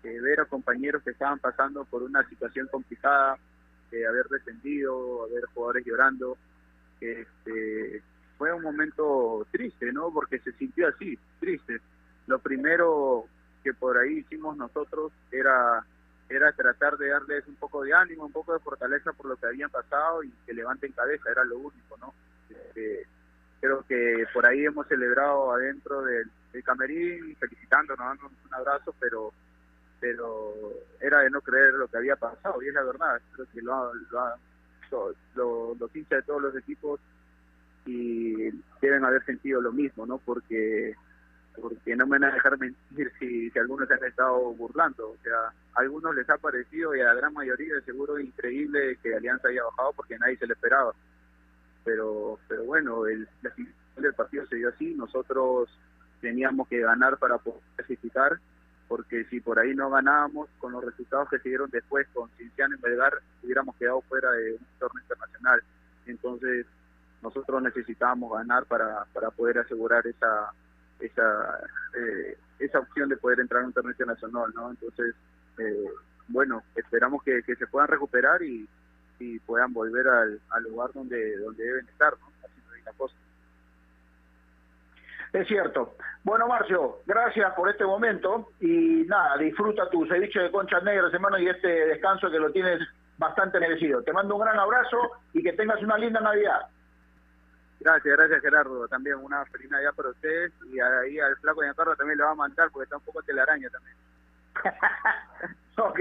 [0.04, 3.36] eh, ver a compañeros que estaban pasando por una situación complicada,
[3.90, 6.38] de haber descendido, ver jugadores llorando,
[7.02, 8.04] este,
[8.38, 10.12] fue un momento triste, ¿no?
[10.12, 11.82] Porque se sintió así, triste.
[12.28, 13.26] Lo primero
[13.64, 15.84] que por ahí hicimos nosotros era
[16.28, 19.46] era tratar de darles un poco de ánimo, un poco de fortaleza por lo que
[19.46, 22.14] habían pasado y que levanten cabeza, era lo único, ¿no?
[22.50, 23.08] Este,
[23.66, 29.32] creo que por ahí hemos celebrado adentro del, del camerín, felicitándonos, dándonos un abrazo, pero
[30.00, 30.54] pero
[31.00, 33.94] era de no creer lo que había pasado y es la verdad creo que lo,
[34.92, 37.00] lo- lo- los hinchas de todos los equipos
[37.86, 38.52] y
[38.82, 40.94] deben haber sentido lo mismo no porque
[41.60, 45.18] porque no me van a dejar mentir si, si algunos se han estado burlando o
[45.24, 49.16] sea a algunos les ha parecido y a la gran mayoría de seguro increíble que
[49.16, 50.94] Alianza haya bajado porque nadie se lo esperaba
[51.86, 55.70] pero pero bueno el la situación del partido se dio así nosotros
[56.20, 58.40] teníamos que ganar para poder clasificar
[58.88, 62.76] porque si por ahí no ganábamos con los resultados que se dieron después con Cinciano
[62.76, 65.64] y Melgar, hubiéramos quedado fuera de un torneo internacional.
[66.06, 66.66] Entonces,
[67.22, 70.52] nosotros necesitábamos ganar para, para poder asegurar esa
[71.00, 71.60] esa
[71.98, 74.70] eh, esa opción de poder entrar a un torneo internacional, ¿no?
[74.70, 75.16] Entonces,
[75.58, 75.90] eh,
[76.28, 78.68] bueno, esperamos que, que se puedan recuperar y,
[79.20, 82.28] y puedan volver al, al lugar donde donde deben estar, ¿no?
[82.44, 83.16] Haciendo bien la cosa.
[85.34, 85.96] Es cierto.
[86.24, 91.38] Bueno, Marcio, gracias por este momento y nada, disfruta tu ceviche de conchas negras, hermano,
[91.38, 92.80] y este descanso que lo tienes
[93.18, 94.02] bastante merecido.
[94.02, 94.98] Te mando un gran abrazo
[95.34, 96.62] y que tengas una linda Navidad.
[97.80, 98.88] Gracias, gracias Gerardo.
[98.88, 102.32] También una feliz Navidad para ustedes y ahí al flaco de Carlos también le va
[102.32, 103.96] a mandar porque está un poco telaraña también.
[105.78, 106.00] ok,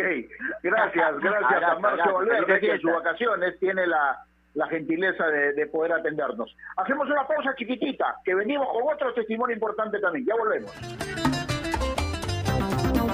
[0.62, 5.66] gracias, gracias a Marcio Valverde que en sus vacaciones tiene la, la gentileza de, de
[5.66, 6.56] poder atendernos.
[6.76, 10.26] Hacemos una pausa chiquitita, que venimos con otro testimonio importante también.
[10.26, 11.33] Ya volvemos.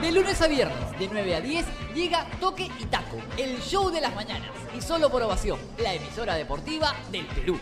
[0.00, 4.00] De lunes a viernes, de 9 a 10, llega Toque y Taco, el show de
[4.00, 4.48] las mañanas.
[4.74, 7.58] Y solo por ovación, la emisora deportiva del Perú.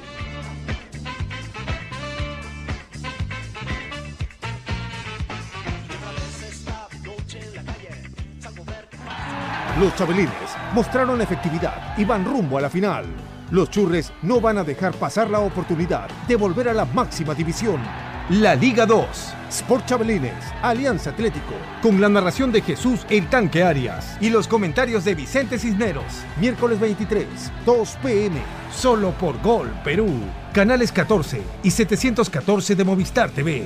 [9.81, 10.33] Los Chabelines
[10.75, 13.05] mostraron efectividad y van rumbo a la final.
[13.51, 17.81] Los Churres no van a dejar pasar la oportunidad de volver a la máxima división.
[18.31, 19.07] La Liga 2,
[19.49, 25.03] Sport Chabelines, Alianza Atlético, con la narración de Jesús El Tanque Arias y los comentarios
[25.07, 26.05] de Vicente Cisneros.
[26.39, 27.27] Miércoles 23,
[27.65, 28.37] 2 pm,
[28.71, 30.11] solo por Gol Perú.
[30.53, 33.65] Canales 14 y 714 de Movistar TV.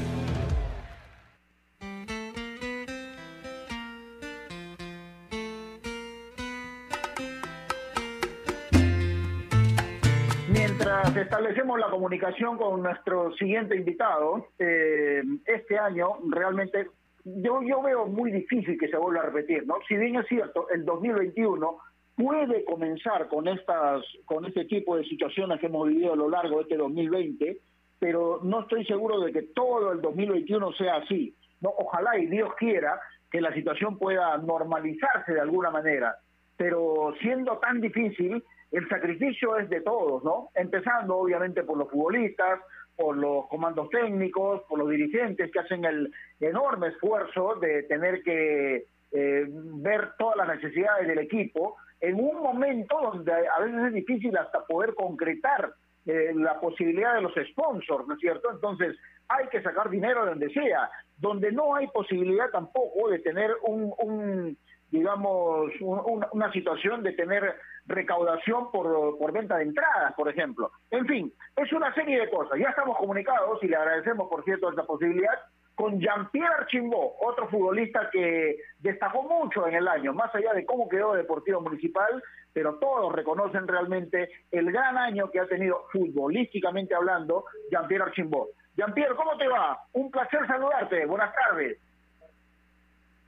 [12.03, 16.89] Comunicación con nuestro siguiente invitado, eh, este año realmente
[17.25, 19.77] yo, yo veo muy difícil que se vuelva a repetir, ¿no?
[19.87, 21.79] Si bien es cierto, el 2021
[22.17, 26.57] puede comenzar con estas con este tipo de situaciones que hemos vivido a lo largo
[26.57, 27.59] de este 2020,
[28.01, 31.37] pero no estoy seguro de que todo el 2021 sea así.
[31.61, 36.17] No, ojalá y Dios quiera que la situación pueda normalizarse de alguna manera,
[36.57, 40.49] pero siendo tan difícil, el sacrificio es de todos, ¿no?
[40.55, 42.61] Empezando obviamente por los futbolistas,
[42.97, 48.87] por los comandos técnicos, por los dirigentes que hacen el enorme esfuerzo de tener que
[49.13, 54.37] eh, ver todas las necesidades del equipo en un momento donde a veces es difícil
[54.37, 55.73] hasta poder concretar
[56.07, 58.51] eh, la posibilidad de los sponsors, ¿no es cierto?
[58.51, 58.97] Entonces
[59.29, 63.93] hay que sacar dinero de donde sea, donde no hay posibilidad tampoco de tener un,
[63.99, 64.59] un
[64.93, 70.71] digamos, un- un- una situación de tener recaudación por, por venta de entradas, por ejemplo.
[70.93, 72.59] En fin, es una serie de cosas.
[72.61, 75.33] Ya estamos comunicados y le agradecemos, por cierto, esta posibilidad
[75.75, 80.87] con Jean-Pierre Archimbó, otro futbolista que destacó mucho en el año, más allá de cómo
[80.89, 87.47] quedó Deportivo Municipal, pero todos reconocen realmente el gran año que ha tenido futbolísticamente hablando
[87.71, 88.49] Jean-Pierre Archimbó.
[88.77, 89.79] Jean-Pierre, ¿cómo te va?
[89.95, 91.07] Un placer saludarte.
[91.07, 91.79] Buenas tardes.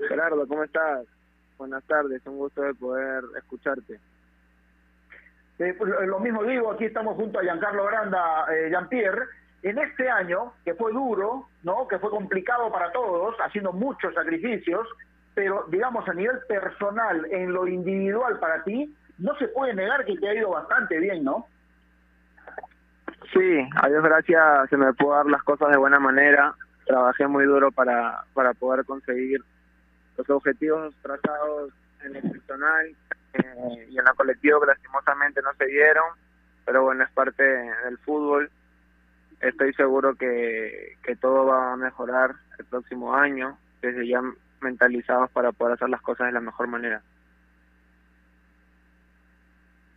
[0.09, 1.07] Gerardo, ¿cómo estás?
[1.59, 4.01] Buenas tardes, un gusto de poder escucharte.
[5.59, 9.27] Eh, pues, lo mismo digo, aquí estamos junto a Giancarlo Granda, eh, Jean-Pierre,
[9.63, 11.87] en este año, que fue duro, ¿no?
[11.89, 14.87] que fue complicado para todos, haciendo muchos sacrificios,
[15.35, 20.17] pero digamos a nivel personal, en lo individual para ti, no se puede negar que
[20.17, 21.47] te ha ido bastante bien, ¿no?
[23.33, 26.55] Sí, a Dios gracias se me pudo dar las cosas de buena manera.
[26.87, 29.41] Trabajé muy duro para, para poder conseguir
[30.17, 32.87] los objetivos trazados en el personal
[33.33, 36.05] eh, y en lo colectivo que lastimosamente no se dieron,
[36.65, 38.51] pero bueno, es parte del fútbol.
[39.41, 44.23] Estoy seguro que, que todo va a mejorar el próximo año, desde ya
[44.61, 47.03] mentalizados para poder hacer las cosas de la mejor manera.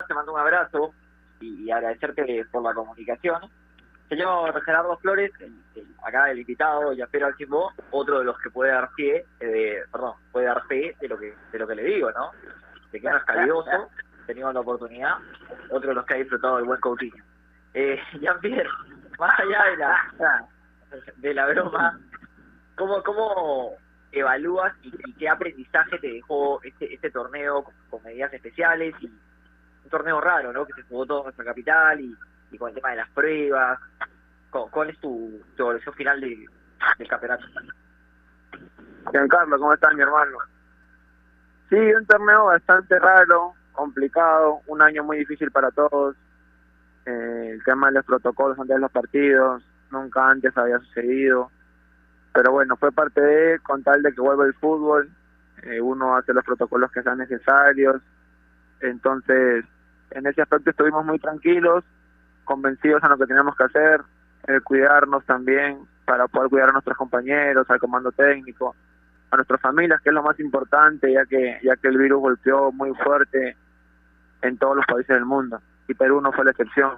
[0.07, 0.93] te mando un abrazo
[1.41, 3.41] y agradecerte por la comunicación.
[4.09, 5.31] Señor Gerardo Flores,
[6.03, 10.45] acá el invitado, Yaspero Alchimbo, otro de los que puede dar pie, eh, perdón, puede
[10.45, 12.31] dar fe de lo que de lo que le digo, ¿no?
[12.91, 13.89] De que es calidoso,
[14.25, 15.15] tenido la oportunidad,
[15.69, 17.23] otro de los que ha disfrutado del buen Coutinho.
[17.73, 18.69] Eh, Jean-Pierre,
[19.19, 20.47] más allá de la
[21.17, 21.99] de la broma,
[22.75, 23.75] ¿cómo, cómo
[24.13, 29.07] evalúas y, y qué aprendizaje te dejó este, este torneo con, con medidas especiales y
[29.07, 30.65] un torneo raro, ¿no?
[30.65, 32.15] Que se jugó todo en nuestra capital y,
[32.51, 33.79] y con el tema de las pruebas.
[34.49, 36.45] ¿Cu- ¿Cuál es tu, tu final de,
[36.97, 37.45] del campeonato?
[39.11, 40.37] Giancarlo, ¿cómo estás, mi hermano?
[41.69, 46.15] Sí, un torneo bastante raro, complicado, un año muy difícil para todos.
[47.05, 51.51] Eh, el tema de los protocolos antes de los partidos, nunca antes había sucedido.
[52.33, 55.09] Pero bueno, fue parte de, con tal de que vuelva el fútbol,
[55.63, 58.01] eh, uno hace los protocolos que sean necesarios.
[58.81, 59.65] Entonces,
[60.11, 61.83] en ese aspecto estuvimos muy tranquilos,
[62.47, 64.01] convencidos en lo que teníamos que hacer,
[64.47, 68.75] eh, cuidarnos también para poder cuidar a nuestros compañeros, al comando técnico,
[69.29, 72.71] a nuestras familias, que es lo más importante, ya que ya que el virus golpeó
[72.71, 73.55] muy fuerte
[74.41, 76.97] en todos los países del mundo y Perú no fue la excepción.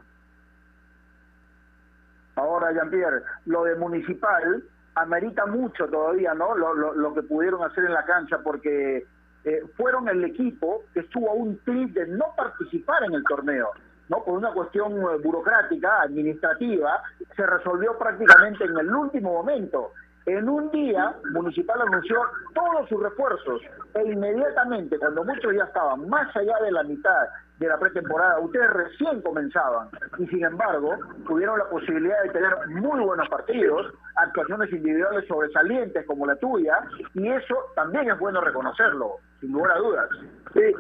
[2.36, 4.64] Ahora, Jean-Pierre, lo de Municipal
[4.96, 6.56] amerita mucho todavía, ¿no?
[6.56, 9.06] Lo, que pudieron hacer en la cancha, porque
[9.44, 13.70] eh, fueron el equipo que estuvo un clic de no participar en el torneo,
[14.10, 14.24] ¿no?
[14.24, 17.02] Por una cuestión eh, burocrática, administrativa,
[17.36, 19.94] se resolvió prácticamente en el último momento.
[20.26, 22.18] En un día, Municipal anunció
[22.54, 23.62] todos sus refuerzos
[23.96, 28.70] e inmediatamente, cuando muchos ya estaban más allá de la mitad de la pretemporada, ustedes
[28.70, 30.96] recién comenzaban y sin embargo
[31.28, 36.80] tuvieron la posibilidad de tener muy buenos partidos, actuaciones individuales sobresalientes como la tuya
[37.14, 40.10] y eso también es bueno reconocerlo, sin lugar a dudas.
[40.54, 40.74] Sí.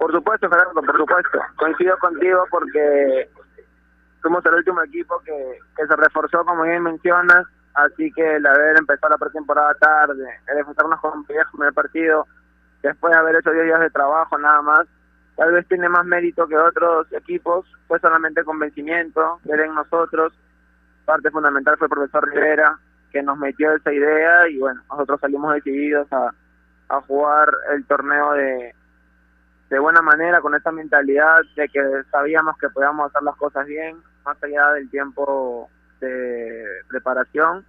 [0.00, 1.38] Por supuesto, Gerardo, por supuesto.
[1.56, 3.28] Coincido contigo porque
[4.22, 9.10] fuimos el último equipo que, se reforzó, como bien mencionas, así que el haber empezado
[9.10, 12.26] la pretemporada tarde, el enfrentarnos con Viejo en el partido,
[12.82, 14.86] después de haber hecho 10 días de trabajo nada más,
[15.36, 20.32] tal vez tiene más mérito que otros equipos, fue solamente convencimiento, ver en nosotros,
[21.04, 22.78] parte fundamental fue el profesor Rivera,
[23.12, 28.74] que nos metió esa idea y bueno, nosotros salimos decididos a jugar el torneo de,
[29.70, 34.02] de buena manera, con esta mentalidad de que sabíamos que podíamos hacer las cosas bien,
[34.24, 37.64] más allá del tiempo de preparación.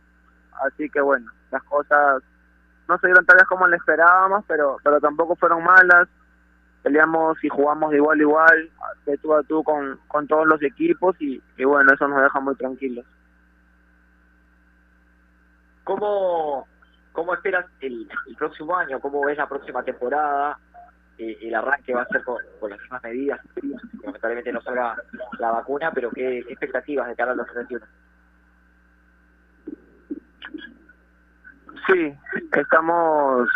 [0.64, 2.24] Así que bueno, las cosas
[2.90, 6.10] no se dieron tal vez como le esperábamos, pero, pero tampoco fueron malas.
[6.82, 8.72] Peleamos y jugamos de igual a igual,
[9.06, 12.56] de tú a tú con, con todos los equipos y, bueno, eso nos deja muy
[12.56, 13.06] tranquilos.
[15.84, 16.68] ¿Cómo,
[17.12, 19.00] cómo esperas el, el próximo año?
[19.00, 20.58] ¿Cómo ves la próxima temporada?
[21.22, 23.40] Eh, el arranque va a ser con, con las mismas medidas.
[24.04, 24.96] Lamentablemente no salga
[25.38, 27.86] la vacuna, pero ¿qué, qué expectativas de cara al 2021?
[31.86, 32.18] Sí,
[32.58, 33.48] estamos,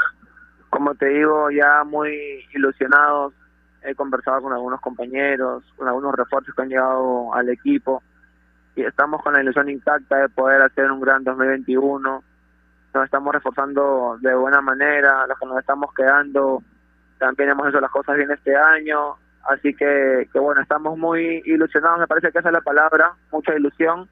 [0.70, 3.34] como te digo, ya muy ilusionados.
[3.82, 8.03] He conversado con algunos compañeros, con algunos refuerzos que han llegado al equipo
[8.76, 12.24] y estamos con la ilusión intacta de poder hacer un gran 2021.
[12.93, 16.61] Nos estamos reforzando de buena manera, los que nos estamos quedando
[17.18, 19.16] también hemos hecho las cosas bien este año,
[19.49, 23.55] así que, que bueno, estamos muy ilusionados, me parece que esa es la palabra, mucha
[23.55, 24.07] ilusión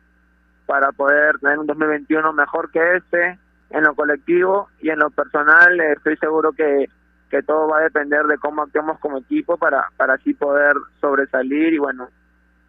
[0.65, 3.37] para poder tener un 2021 mejor que este
[3.69, 6.87] en lo colectivo y en lo personal eh, estoy seguro que,
[7.29, 11.73] que todo va a depender de cómo actuemos como equipo para, para así poder sobresalir
[11.73, 12.07] y bueno,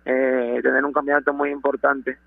[0.07, 2.19] eh, tener un campeonato muy importante.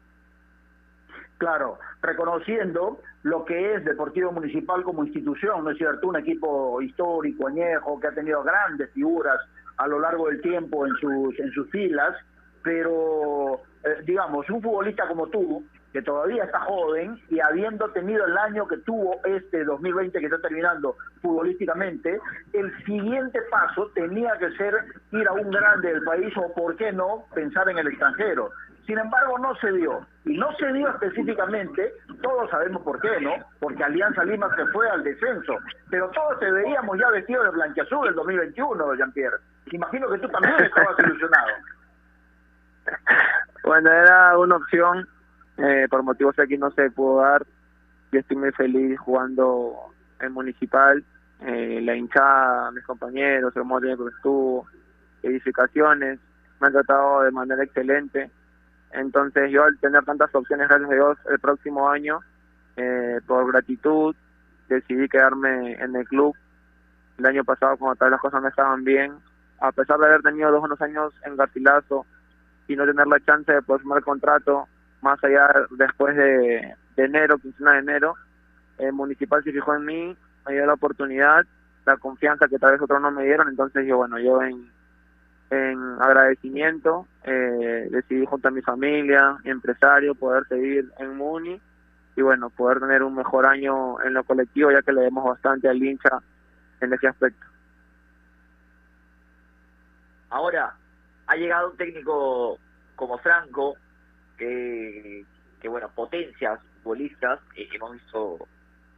[1.37, 6.07] Claro, reconociendo lo que es Deportivo Municipal como institución, ¿no es cierto?
[6.07, 9.37] Un equipo histórico, añejo, que ha tenido grandes figuras
[9.77, 12.15] a lo largo del tiempo en sus, en sus filas,
[12.63, 15.63] pero eh, digamos, un futbolista como tú,
[15.93, 20.39] que todavía está joven y habiendo tenido el año que tuvo este 2020 que está
[20.39, 22.19] terminando futbolísticamente,
[22.53, 24.73] el siguiente paso tenía que ser
[25.11, 28.51] ir a un grande del país o, por qué no, pensar en el extranjero.
[28.87, 30.07] Sin embargo, no se dio.
[30.23, 33.33] Y no se dio específicamente, todos sabemos por qué, ¿no?
[33.59, 35.57] Porque Alianza Lima se fue al descenso.
[35.89, 39.37] Pero todos te veíamos ya vestido de blanquiazul el 2021, Jean-Pierre.
[39.71, 41.47] Imagino que tú también estabas ilusionado.
[43.65, 45.05] Bueno, era una opción,
[45.57, 47.45] eh, por motivos que aquí no se pudo dar.
[48.13, 49.75] Yo estoy muy feliz jugando
[50.21, 51.03] en Municipal.
[51.41, 54.65] Eh, la hinchada, mis compañeros, el modo que estuvo,
[55.21, 56.19] edificaciones,
[56.61, 58.31] me han tratado de manera excelente.
[58.91, 62.19] Entonces yo al tener tantas opciones, gracias a Dios, el próximo año,
[62.75, 64.15] eh, por gratitud,
[64.69, 66.35] decidí quedarme en el club.
[67.17, 69.13] El año pasado, cuando todas las cosas no estaban bien,
[69.59, 72.05] a pesar de haber tenido dos buenos años en Garcilaso
[72.67, 74.67] y no tener la chance de poder firmar contrato,
[75.01, 78.15] más allá después de, de enero, quincena de enero,
[78.77, 81.43] el municipal se fijó en mí, me dio la oportunidad,
[81.85, 84.69] la confianza que tal vez otros no me dieron, entonces yo, bueno, yo en,
[85.49, 91.59] en agradecimiento, eh, decidí junto a mi familia, mi empresario, poder seguir en Muni
[92.15, 95.69] y bueno, poder tener un mejor año en lo colectivo, ya que le demos bastante
[95.69, 96.19] al hincha
[96.81, 97.45] en ese aspecto.
[100.29, 100.75] Ahora,
[101.27, 102.57] ha llegado un técnico
[102.95, 103.75] como Franco,
[104.37, 105.23] que,
[105.61, 107.39] que bueno, potencia a sus futbolistas.
[107.55, 108.47] Eh, hemos visto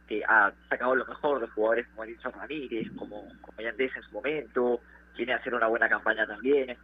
[0.08, 4.10] que ha sacado lo mejor de jugadores como Edison Ramírez, como, como Yandés en su
[4.12, 4.80] momento,
[5.16, 6.76] viene a hacer una buena campaña también.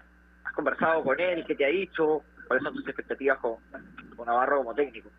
[0.44, 1.44] ¿Has conversado con él?
[1.46, 2.22] ¿Qué te ha dicho?
[2.46, 3.56] ¿Cuáles son tus expectativas con,
[4.24, 5.10] Navarro como técnico?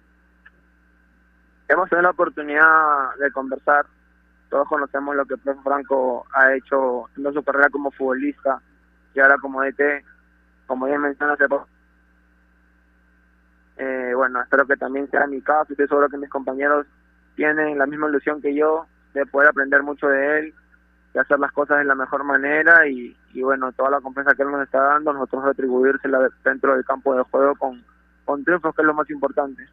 [1.68, 3.86] Hemos tenido la oportunidad de conversar.
[4.49, 8.62] Todos conocemos lo que el Franco ha hecho en su carrera como futbolista
[9.14, 10.05] y ahora como DT,
[10.68, 11.01] como bien
[11.49, 11.68] poco.
[13.78, 15.74] Eh, bueno, espero que también sea mi caso.
[15.74, 16.88] Estoy seguro que mis compañeros
[17.36, 20.53] tienen la misma ilusión que yo de poder aprender mucho de él,
[21.18, 24.51] hacer las cosas de la mejor manera y, y bueno, toda la confianza que él
[24.51, 27.84] nos está dando, nosotros retribuírsela dentro del campo de juego con,
[28.26, 29.68] con triunfos, que es lo más importante.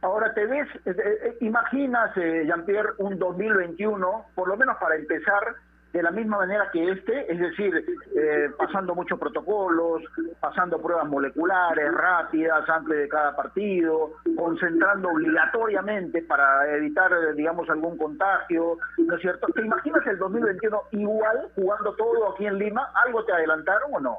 [0.00, 5.56] Ahora te ves, eh, eh, imaginas, eh, Jean-Pierre, un 2021, por lo menos para empezar,
[5.98, 7.74] de la misma manera que este, es decir,
[8.14, 10.04] eh, pasando muchos protocolos,
[10.38, 17.98] pasando pruebas moleculares rápidas antes de cada partido, concentrando obligatoriamente para evitar, eh, digamos, algún
[17.98, 19.48] contagio, ¿no es cierto?
[19.48, 22.92] ¿Te imaginas el 2021 igual, jugando todo aquí en Lima?
[23.04, 24.18] ¿Algo te adelantaron o no?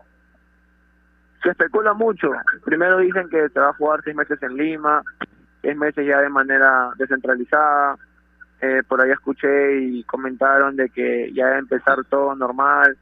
[1.41, 2.29] Se especula mucho.
[2.65, 5.01] Primero dicen que se va a jugar seis meses en Lima,
[5.61, 7.95] seis meses ya de manera descentralizada,
[8.61, 12.97] eh, por ahí escuché y comentaron de que ya a empezar todo normal,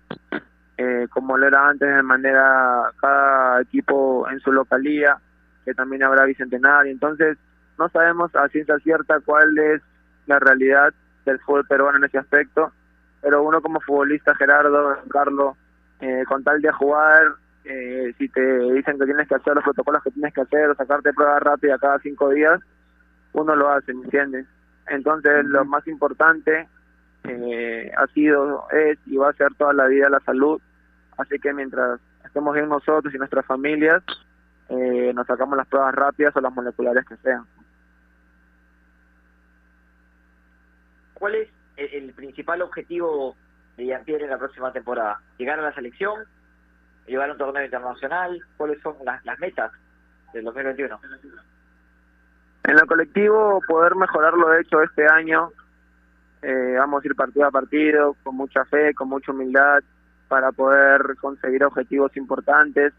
[0.78, 5.18] eh, como lo era antes, de manera cada equipo en su localía,
[5.66, 6.92] que también habrá bicentenario.
[6.92, 7.38] Entonces,
[7.80, 9.82] no sabemos a ciencia cierta cuál es
[10.28, 10.94] la realidad
[11.26, 12.72] del fútbol peruano en ese aspecto,
[13.22, 15.58] pero uno como futbolista, Gerardo, Carlos,
[16.00, 17.34] eh, con tal de jugar,
[17.64, 20.76] eh, si te dicen que tienes que hacer los protocolos que tienes que hacer, o
[20.76, 22.60] sacarte prueba rápida cada cinco días,
[23.34, 24.46] uno lo hace, ¿me entiendes?
[24.90, 26.68] Entonces, lo más importante
[27.24, 30.62] eh, ha sido, es y va a ser toda la vida la salud.
[31.18, 34.04] Así que mientras estemos bien nosotros y nuestras familias,
[34.70, 37.46] eh, nos sacamos las pruebas rápidas o las moleculares que sean.
[41.14, 43.36] ¿Cuál es el, el principal objetivo
[43.76, 45.20] de Jean-Pierre en la próxima temporada?
[45.38, 46.26] ¿Llegar a la selección?
[47.08, 48.40] ¿Llegar a un torneo internacional?
[48.58, 49.72] ¿Cuáles son las, las metas
[50.34, 51.00] del 2021?
[52.68, 55.54] En lo colectivo, poder mejorar lo hecho este año.
[56.42, 59.80] Eh, vamos a ir partido a partido, con mucha fe, con mucha humildad,
[60.28, 62.92] para poder conseguir objetivos importantes.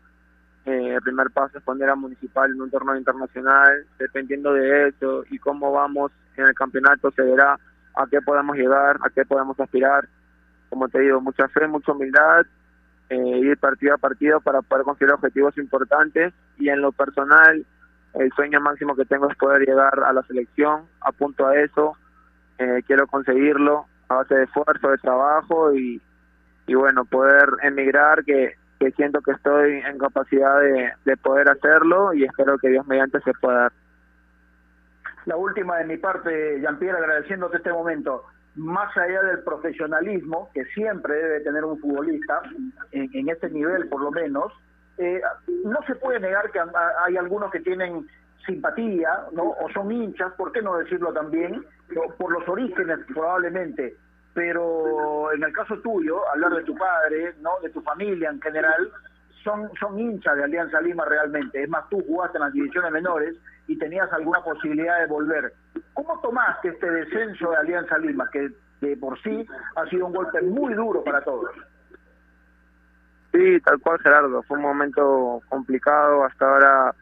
[0.65, 3.85] Eh, el primer paso es poner a Municipal en un torneo internacional.
[3.99, 7.59] Dependiendo de eso y cómo vamos en el campeonato, se verá
[7.95, 10.09] a qué podemos llegar, a qué podemos aspirar.
[10.71, 12.47] Como te digo, mucha fe, mucha humildad,
[13.11, 16.33] eh, ir partido a partido para poder conseguir objetivos importantes.
[16.57, 17.67] Y en lo personal,
[18.15, 21.97] el sueño máximo que tengo es poder llegar a la selección, apunto a eso,
[22.59, 26.01] eh, quiero conseguirlo a base de esfuerzo, de trabajo y,
[26.67, 32.13] y bueno, poder emigrar, que, que siento que estoy en capacidad de, de poder hacerlo
[32.15, 33.73] y espero que Dios mediante se pueda dar.
[35.27, 38.25] La última de mi parte, Jean-Pierre, agradeciéndote este momento.
[38.55, 42.41] Más allá del profesionalismo que siempre debe tener un futbolista,
[42.93, 44.53] en, en este nivel por lo menos,
[44.99, 45.21] eh,
[45.65, 46.61] no se puede negar que
[47.07, 48.07] hay algunos que tienen
[48.45, 49.51] simpatía, ¿no?
[49.51, 51.65] O son hinchas, ¿por qué no decirlo también?
[52.17, 53.97] Por los orígenes, probablemente.
[54.35, 57.51] Pero en el caso tuyo, hablar de tu padre, ¿no?
[57.63, 58.91] De tu familia en general,
[59.45, 61.63] son, son hinchas de Alianza Lima realmente.
[61.63, 63.37] Es más, tú jugaste en las divisiones menores
[63.67, 65.53] y tenías alguna posibilidad de volver.
[65.95, 69.47] ¿Cómo tomaste este descenso de Alianza Lima, que de por sí
[69.77, 71.51] ha sido un golpe muy duro para todos?
[73.33, 76.95] Sí, tal cual Gerardo, fue un momento complicado, hasta ahora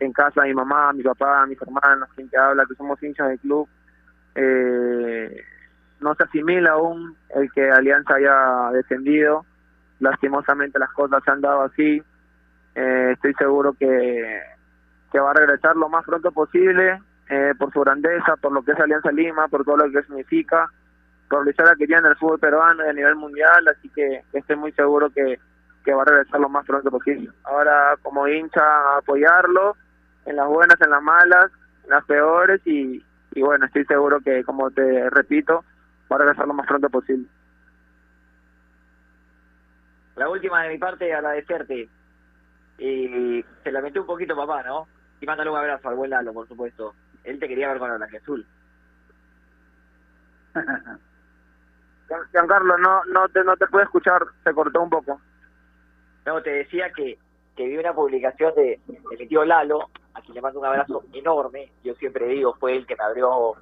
[0.00, 3.40] en casa mi mamá, mi papá, mis hermanos, quien te habla, que somos hinchas del
[3.40, 3.68] club,
[4.34, 5.44] eh,
[6.00, 9.44] no se asimila aún el que Alianza haya descendido,
[10.00, 12.02] lastimosamente las cosas se han dado así,
[12.74, 14.40] eh, estoy seguro que,
[15.10, 18.72] que va a regresar lo más pronto posible, eh, por su grandeza, por lo que
[18.72, 20.68] es Alianza Lima, por todo lo que significa,
[21.28, 24.56] por la historia que tiene el fútbol peruano y a nivel mundial, así que estoy
[24.56, 25.38] muy seguro que
[25.84, 27.30] que va a regresar lo más pronto posible.
[27.44, 29.76] Ahora, como hincha, apoyarlo
[30.24, 31.50] en las buenas, en las malas,
[31.84, 35.64] en las peores y, y bueno, estoy seguro que, como te repito,
[36.10, 37.26] va a regresar lo más pronto posible.
[40.16, 41.88] La última de mi parte, agradecerte.
[42.78, 44.86] Eh, se lamentó un poquito papá, ¿no?
[45.20, 46.94] Y mándale un abrazo al buen Lalo, por supuesto.
[47.24, 48.46] Él te quería ver con la azul.
[52.32, 55.18] Giancarlo, no, no te, no te puedo escuchar, se cortó un poco.
[56.26, 57.18] No, te decía que,
[57.56, 61.02] que vi una publicación de, de mi tío Lalo, a quien le mando un abrazo
[61.12, 61.70] enorme.
[61.82, 63.54] Yo siempre digo, fue el que me abrió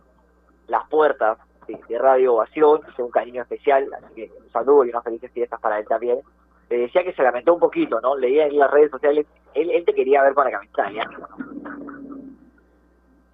[0.69, 5.05] las puertas de, Radio Ovación, hice un cariño especial, así que un saludo y unas
[5.05, 6.21] felices fiestas para él también.
[6.69, 8.17] Le decía que se lamentó un poquito, ¿no?
[8.17, 11.09] Leía en las redes sociales, él, él te quería ver para camiseta, ¿ya?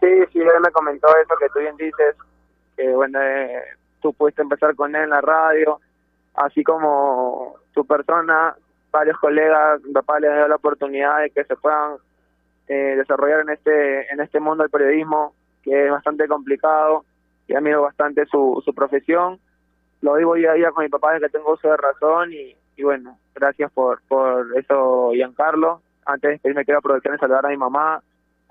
[0.01, 2.17] Sí, sí, él me comentó eso que tú bien dices,
[2.77, 3.63] que bueno, eh,
[4.01, 5.81] tú pudiste empezar con él en la radio,
[6.35, 8.57] así como tu persona,
[8.97, 11.97] varios colegas, mi papá le dio la oportunidad de que se puedan
[12.69, 17.05] eh, desarrollar en este en este mundo del periodismo, que es bastante complicado,
[17.47, 19.39] y admiro bastante su, su profesión.
[20.01, 22.57] Lo vivo día a día con mi papá desde que tengo uso de razón y,
[22.77, 25.81] y bueno, gracias por, por eso, Giancarlo.
[26.05, 28.03] Antes de despedirme quiero aprovechar y saludar a mi mamá,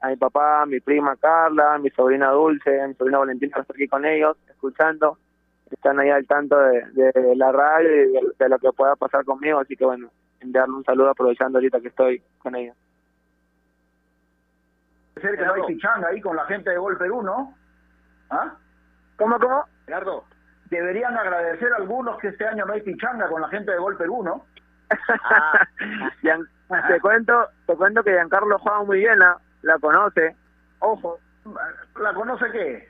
[0.01, 3.53] a mi papá, a mi prima Carla, a mi sobrina Dulce, a mi sobrina Valentina,
[3.55, 5.17] que está aquí con ellos, escuchando.
[5.71, 9.25] Están ahí al tanto de, de la radio y de, de lo que pueda pasar
[9.25, 10.09] conmigo, así que bueno,
[10.45, 12.75] enviarle un saludo aprovechando ahorita que estoy con ellos.
[15.21, 17.53] ser que no hay pichanga ahí con la gente de Gol Perú, ¿no?
[18.29, 18.53] ¿Ah?
[19.17, 19.63] ¿Cómo, cómo?
[19.85, 20.25] Gerardo,
[20.69, 23.97] deberían agradecer a algunos que este año no hay pichanga con la gente de Gol
[23.97, 24.45] Perú, ¿no?
[26.21, 26.47] Gian-
[26.87, 30.35] te cuento te cuento que Giancarlo juega muy bien, la, la conoce.
[30.79, 31.19] Ojo,
[31.99, 32.89] ¿la conoce qué?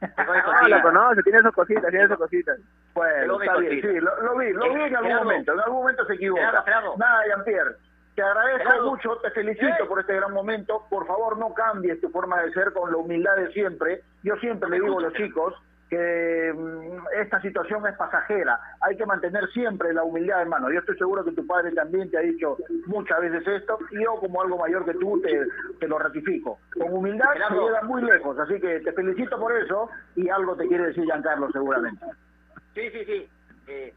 [0.00, 2.58] No, la conoce, tiene sus cositas, tiene sus cositas.
[2.94, 5.24] Bueno, está bien, sí, lo, lo vi, lo vi en algún Gerardo.
[5.24, 6.40] momento, en algún momento se equivoca.
[6.42, 6.94] Gerardo, Gerardo.
[6.96, 7.76] Nada, Jean-Pierre,
[8.14, 8.90] te agradezco Gerardo.
[8.90, 10.84] mucho, te felicito por este gran momento.
[10.88, 14.02] Por favor, no cambies tu forma de ser con la humildad de siempre.
[14.22, 15.54] Yo siempre le digo a los chicos
[15.90, 18.58] que mm, esta situación es pasajera.
[18.80, 20.70] Hay que mantener siempre la humildad en mano.
[20.70, 24.14] Yo estoy seguro que tu padre también te ha dicho muchas veces esto y yo
[24.16, 25.46] como algo mayor que tú te,
[25.80, 26.58] te lo ratifico.
[26.78, 27.66] Con humildad se Gerardo.
[27.66, 31.50] llega muy lejos, así que te felicito por eso y algo te quiere decir Giancarlo
[31.52, 32.06] seguramente.
[32.74, 33.28] Sí, sí, sí.
[33.68, 33.94] Eh,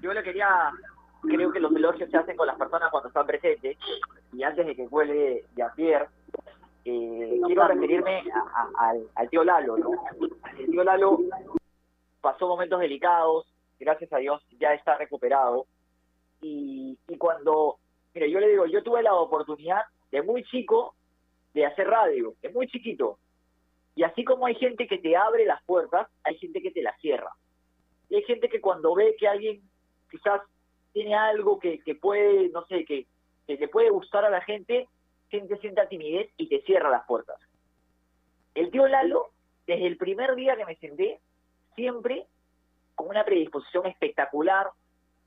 [0.00, 0.70] yo le quería,
[1.22, 3.76] creo que los elogios se hacen con las personas cuando están presentes.
[4.32, 6.08] Y antes de que vuelve Jean-Pierre,
[6.84, 9.90] eh, quiero referirme a- al, al tío Lalo, ¿no?
[10.58, 11.18] El tío Lalo
[12.20, 13.46] pasó momentos delicados,
[13.78, 15.66] gracias a Dios ya está recuperado.
[16.40, 17.78] Y, y cuando,
[18.14, 20.94] mire, yo le digo, yo tuve la oportunidad de muy chico
[21.54, 23.18] de hacer radio, de muy chiquito.
[23.96, 26.96] Y así como hay gente que te abre las puertas, hay gente que te las
[27.00, 27.32] cierra.
[28.08, 29.60] Y hay gente que cuando ve que alguien
[30.10, 30.40] quizás
[30.92, 33.06] tiene algo que, que puede, no sé, que,
[33.46, 34.88] que le puede gustar a la gente,
[35.30, 37.36] gente sienta timidez y te cierra las puertas.
[38.54, 39.30] El tío Lalo,
[39.66, 41.20] desde el primer día que me senté,
[41.76, 42.26] siempre
[42.94, 44.68] con una predisposición espectacular,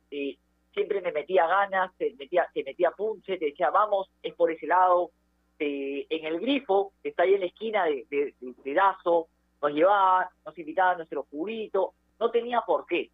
[0.09, 0.37] eh,
[0.73, 4.67] siempre me metía ganas, te metía, te metía punche, te decía, vamos, es por ese
[4.67, 5.11] lado.
[5.59, 9.27] Eh, en el grifo, que está ahí en la esquina de- de Dazo,
[9.61, 13.09] nos llevaba, nos invitaba a nuestro juguito, no tenía por qué.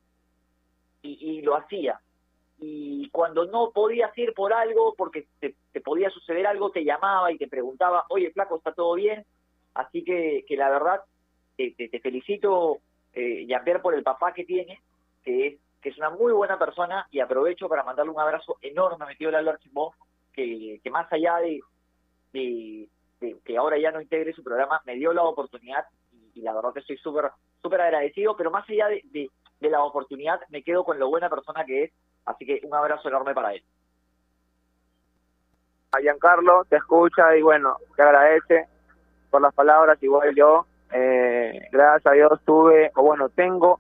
[1.02, 2.00] Y, y lo hacía.
[2.60, 7.32] Y cuando no podías ir por algo, porque te, te podía suceder algo, te llamaba
[7.32, 9.26] y te preguntaba, oye, flaco, ¿está todo bien?
[9.74, 11.02] Así que, que la verdad,
[11.56, 12.78] te, te- felicito,
[13.14, 13.48] eh,
[13.82, 14.82] por el papá que tiene,
[15.24, 19.06] que es, que es una muy buena persona, y aprovecho para mandarle un abrazo enorme
[19.06, 19.94] a mi tío Lalo Archimó,
[20.34, 21.62] que, que más allá de
[22.34, 26.74] que ahora ya no integre su programa, me dio la oportunidad y, y la verdad
[26.74, 27.32] que estoy súper
[27.62, 29.30] súper agradecido, pero más allá de,
[29.60, 31.92] de, la oportunidad, me quedo con lo buena persona que es,
[32.26, 33.64] así que un abrazo enorme para él.
[35.92, 38.68] a Giancarlo, te escucha y bueno, te agradece
[39.30, 40.66] por las palabras, igual yo.
[40.92, 43.80] Eh, gracias a Dios tuve, o bueno, tengo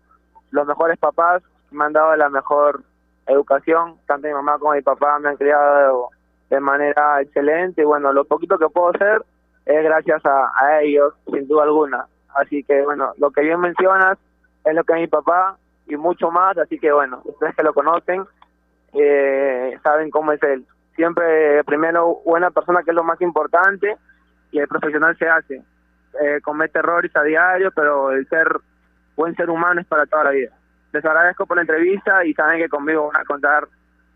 [0.51, 2.83] los mejores papás, me han dado la mejor
[3.27, 6.09] educación, tanto mi mamá como mi papá me han criado
[6.49, 9.23] de manera excelente y bueno, lo poquito que puedo hacer
[9.65, 12.07] es gracias a ellos, sin duda alguna.
[12.37, 14.17] Así que bueno, lo que bien mencionas
[14.63, 15.57] es lo que mi papá
[15.87, 18.25] y mucho más, así que bueno, ustedes que lo conocen
[18.93, 20.65] eh, saben cómo es él.
[20.95, 23.95] Siempre primero buena persona que es lo más importante
[24.51, 25.61] y el profesional se hace.
[26.21, 28.47] Eh, comete errores a diario, pero el ser
[29.15, 30.51] buen ser humano es para toda la vida.
[30.93, 33.67] Les agradezco por la entrevista y saben que conmigo van a contar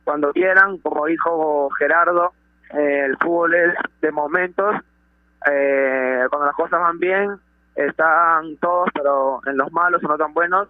[0.04, 0.78] cuando quieran.
[0.80, 2.34] Como dijo Gerardo,
[2.74, 4.76] eh, el fútbol es de momentos.
[5.52, 7.30] Eh, cuando las cosas van bien,
[7.76, 10.68] están todos, pero en los malos o no tan buenos.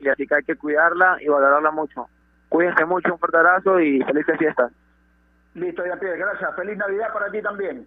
[0.00, 2.08] Y así que hay que cuidarla y valorarla mucho.
[2.48, 4.72] Cuídense mucho, un fuerte abrazo y felices fiestas.
[5.54, 6.54] Listo, Jean-Pierre, gracias.
[6.56, 7.86] Feliz Navidad para ti también.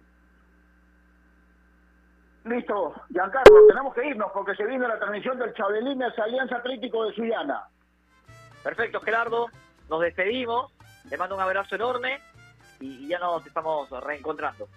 [2.44, 7.14] Listo, Giancarlo, tenemos que irnos porque se viene la transmisión del Chabelines Alianza Atlético de
[7.14, 7.62] Sullana.
[8.64, 9.46] Perfecto, Gerardo,
[9.88, 10.72] nos despedimos,
[11.08, 12.20] le mando un abrazo enorme
[12.80, 14.68] y ya nos estamos reencontrando.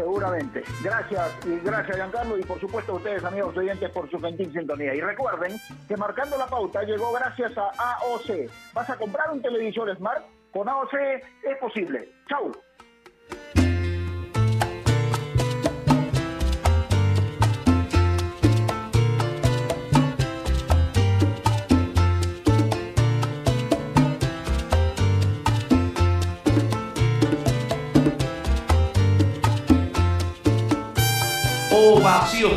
[0.00, 0.62] Seguramente.
[0.82, 4.94] Gracias y gracias Giancarlo y por supuesto a ustedes amigos oyentes por su gentil sintonía.
[4.94, 5.52] Y recuerden
[5.86, 8.50] que marcando la pauta llegó gracias a AOC.
[8.72, 10.24] ¿Vas a comprar un televisor Smart?
[10.52, 12.08] Con AOC es posible.
[12.28, 12.50] Chau.
[31.82, 32.52] Ovación.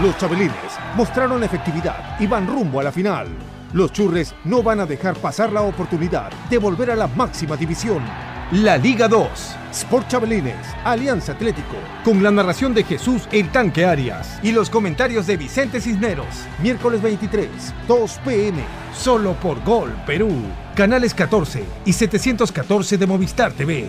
[0.00, 0.54] Los Chabelines
[0.94, 3.26] mostraron efectividad y van rumbo a la final.
[3.72, 8.04] Los Churres no van a dejar pasar la oportunidad de volver a la máxima división.
[8.52, 9.28] La Liga 2,
[9.72, 15.26] Sport Chabelines, Alianza Atlético, con la narración de Jesús El Tanque Arias y los comentarios
[15.26, 16.46] de Vicente Cisneros.
[16.62, 17.48] Miércoles 23,
[17.88, 18.62] 2 pm,
[18.96, 20.30] solo por Gol Perú.
[20.76, 23.88] Canales 14 y 714 de Movistar TV.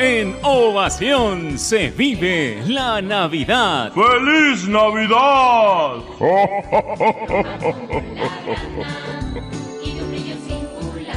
[0.00, 3.90] En Ovación se vive la Navidad.
[3.92, 5.96] ¡Feliz Navidad!
[9.82, 11.16] y de un brillo singular.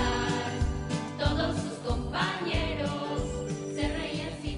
[1.20, 2.90] Todos sus compañeros
[3.76, 4.58] se reían sin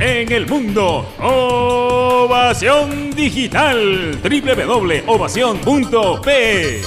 [0.00, 4.20] En el mundo, Ovación Digital.
[4.22, 6.80] www.ovación.p.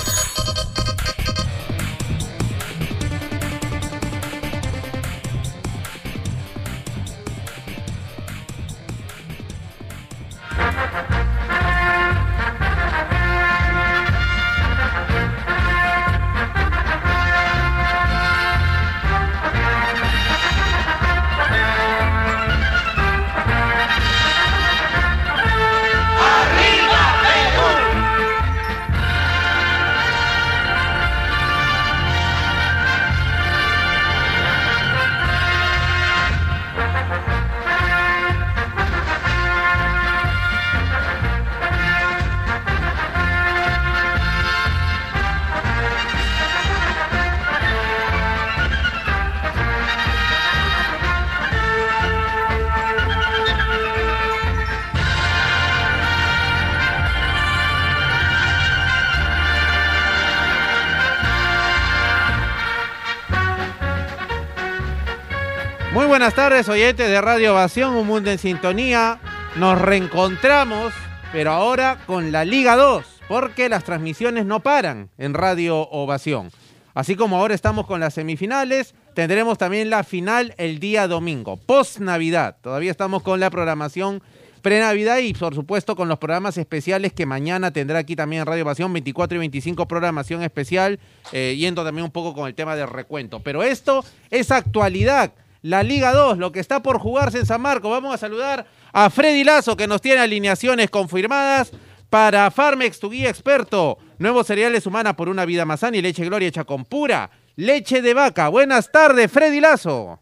[66.60, 69.22] tardes, oyentes de Radio Ovación, un mundo en sintonía.
[69.55, 70.93] Nos reencontramos,
[71.32, 76.51] pero ahora con la Liga 2, porque las transmisiones no paran en Radio Ovación.
[76.93, 81.99] Así como ahora estamos con las semifinales, tendremos también la final el día domingo, post
[81.99, 82.57] Navidad.
[82.62, 84.22] Todavía estamos con la programación
[84.62, 88.91] pre-Navidad y por supuesto con los programas especiales que mañana tendrá aquí también Radio Ovación,
[88.91, 90.99] 24 y 25 programación especial,
[91.32, 93.39] eh, yendo también un poco con el tema del recuento.
[93.39, 95.32] Pero esto es actualidad
[95.62, 97.91] la Liga 2, lo que está por jugarse en San Marcos.
[97.91, 101.72] Vamos a saludar a Freddy Lazo, que nos tiene alineaciones confirmadas
[102.10, 103.97] para Farmex, tu guía experto.
[104.18, 108.01] Nuevos cereales humana por una vida más sana y leche gloria hecha con pura leche
[108.01, 108.47] de vaca.
[108.47, 110.20] Buenas tardes, Freddy Lazo.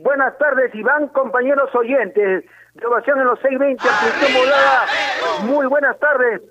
[0.00, 2.44] Buenas tardes, Iván, compañeros oyentes.
[2.74, 5.50] De ovación en los 620, amplitud.
[5.50, 6.42] Muy buenas tardes.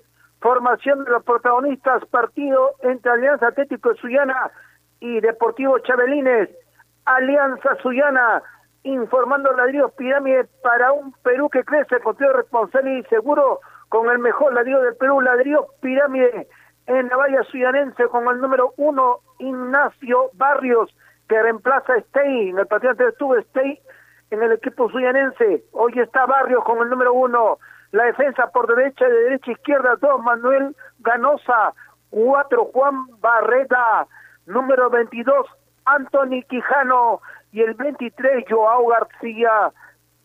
[0.42, 4.52] Formación de los protagonistas, partido entre Alianza Atlético de Suyana
[5.00, 6.50] y Deportivo Chabelines.
[7.06, 8.42] Alianza Suyana,
[8.84, 14.20] informando ladrillos pirámide para un Perú que crece con todo responsable y seguro, con el
[14.20, 16.48] mejor ladrillo del Perú, ladrillos pirámide
[16.88, 20.94] en la valla suyanense con el número uno, Ignacio Barrios,
[21.28, 23.80] que reemplaza a Stey, en el partido estuvo Stey
[24.32, 27.60] en el equipo suyanense, hoy está Barrios con el número uno,
[27.92, 31.74] la defensa por derecha, de derecha izquierda, dos, Manuel Ganosa,
[32.10, 34.08] cuatro, Juan Barreta,
[34.48, 35.46] número 22,
[35.86, 37.22] Anthony Quijano
[37.52, 39.72] y el 23 Joao García,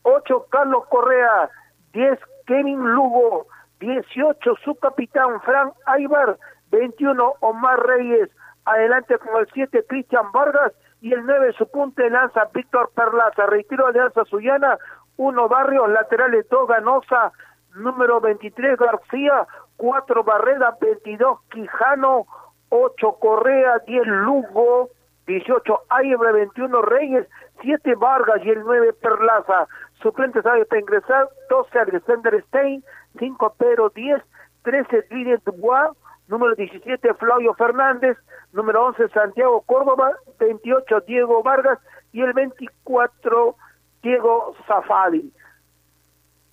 [0.02, 1.50] 8 Carlos Correa,
[1.92, 3.46] 10 Kevin Lugo,
[3.80, 6.38] 18 su capitán Frank Aybar,
[6.70, 8.30] 21 Omar Reyes,
[8.64, 10.72] adelante con el 7 Cristian Vargas.
[11.00, 14.78] Y el 9 su punta de lanza Víctor Perlaza, reitero Alianza Suyana,
[15.16, 17.32] 1 Barrios, laterales 2 Ganosa,
[17.76, 19.46] número 23 García,
[19.76, 22.26] 4 Barreda, 22 Quijano,
[22.70, 24.90] 8 Correa, 10 Lugo,
[25.28, 27.28] 18 Aybre, 21 Reyes,
[27.60, 29.68] 7 Vargas y el 9 Perlaza.
[30.02, 32.82] Suplente sabe para ingresar 12 Alexander Stein,
[33.18, 34.22] 5 Pedro 10,
[34.62, 35.90] 13 Didier Dubois,
[36.28, 38.16] número 17 Flavio Fernández,
[38.52, 41.78] número 11 Santiago Córdoba, 28 Diego Vargas
[42.12, 43.54] y el 24
[44.02, 45.30] Diego Zafadi.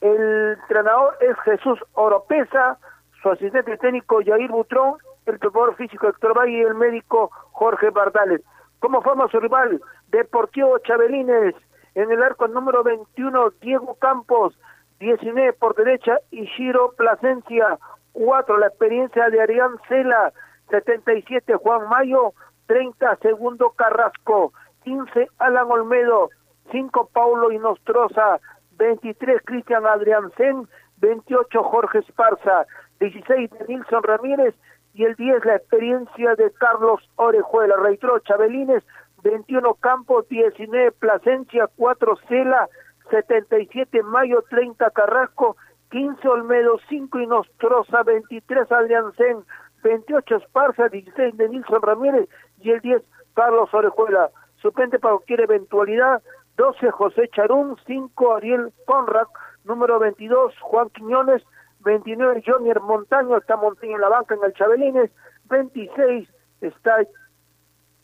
[0.02, 2.78] El entrenador es Jesús Oropesa,
[3.22, 8.42] su asistente técnico Yair Butrón, el preparador físico Héctor Valle y el médico Jorge Bardales.
[8.86, 9.82] ¿Cómo forma su rival?
[10.10, 11.56] Deportivo Chabelines,
[11.96, 14.56] en el arco número 21, Diego Campos,
[15.00, 17.80] 19 por derecha, Ishiro Plasencia,
[18.14, 20.32] 4 la experiencia de Arián Cela,
[20.70, 22.34] 77 Juan Mayo,
[22.68, 26.30] 30 segundo Carrasco, 15 Alan Olmedo,
[26.72, 28.40] 5 Paulo Inostroza,
[28.78, 30.68] 23 Cristian Adriansen,
[30.98, 32.68] 28 Jorge Esparza,
[33.00, 34.54] 16 de Nilson Ramírez
[34.96, 37.76] y el 10 la experiencia de Carlos Orejuela.
[37.76, 38.82] Reitero, Chabelines,
[39.24, 42.70] 21 Campos, 19 Plasencia, 4 Cela,
[43.10, 45.58] 77 Mayo, 30 Carrasco,
[45.92, 49.44] 15 Olmedo, 5 Inostroza, 23 Adriansen,
[49.84, 52.30] 28 Esparza, 16 de Nilson Ramírez
[52.62, 54.30] y el 10 Carlos Orejuela.
[54.62, 56.24] Suplente para cualquier eventualidad,
[56.56, 59.28] 12 José Charún, 5 Ariel Conrad,
[59.66, 61.44] número 22 Juan Quiñones,
[61.86, 65.12] 29 Jonier Montaño, está Montaño en la banca en el Chabelines,
[65.50, 66.28] 26
[66.62, 66.98] está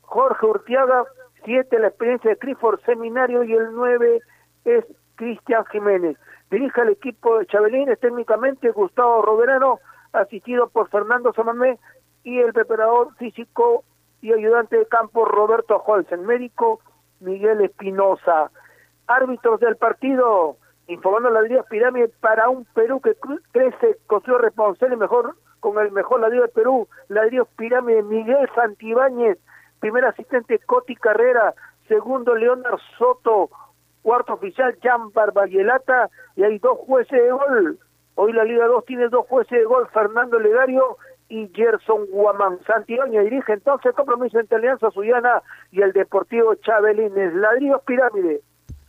[0.01, 1.03] Jorge Urtiaga,
[1.43, 4.21] 7 la experiencia de Clifford Seminario y el 9
[4.65, 6.15] es Cristian Jiménez.
[6.51, 9.79] Dirige el equipo de Chabelines técnicamente Gustavo Roverano,
[10.13, 11.79] asistido por Fernando Samamé
[12.23, 13.83] y el preparador físico
[14.21, 16.81] y ayudante de campo Roberto Holzen, médico
[17.19, 18.51] Miguel Espinosa.
[19.07, 20.57] Árbitros del partido,
[20.87, 23.15] informando ladrillos pirámide para un Perú que
[23.51, 29.37] crece, construye responsable mejor con el mejor ladrillo de Perú, ladrillos pirámide Miguel Santibáñez,
[29.79, 31.53] primer asistente Coti Carrera,
[31.87, 33.49] segundo Leonard Soto,
[34.01, 37.79] cuarto oficial Jan Barbayelata y hay dos jueces de gol.
[38.15, 40.97] Hoy la Liga 2 tiene dos jueces de gol, Fernando Legario
[41.29, 42.59] y Gerson Guamán.
[42.65, 47.33] Santibáñez dirige entonces el compromiso entre Alianza Suyana y el Deportivo Chabelines.
[47.33, 48.41] Ladrillos Pirámide.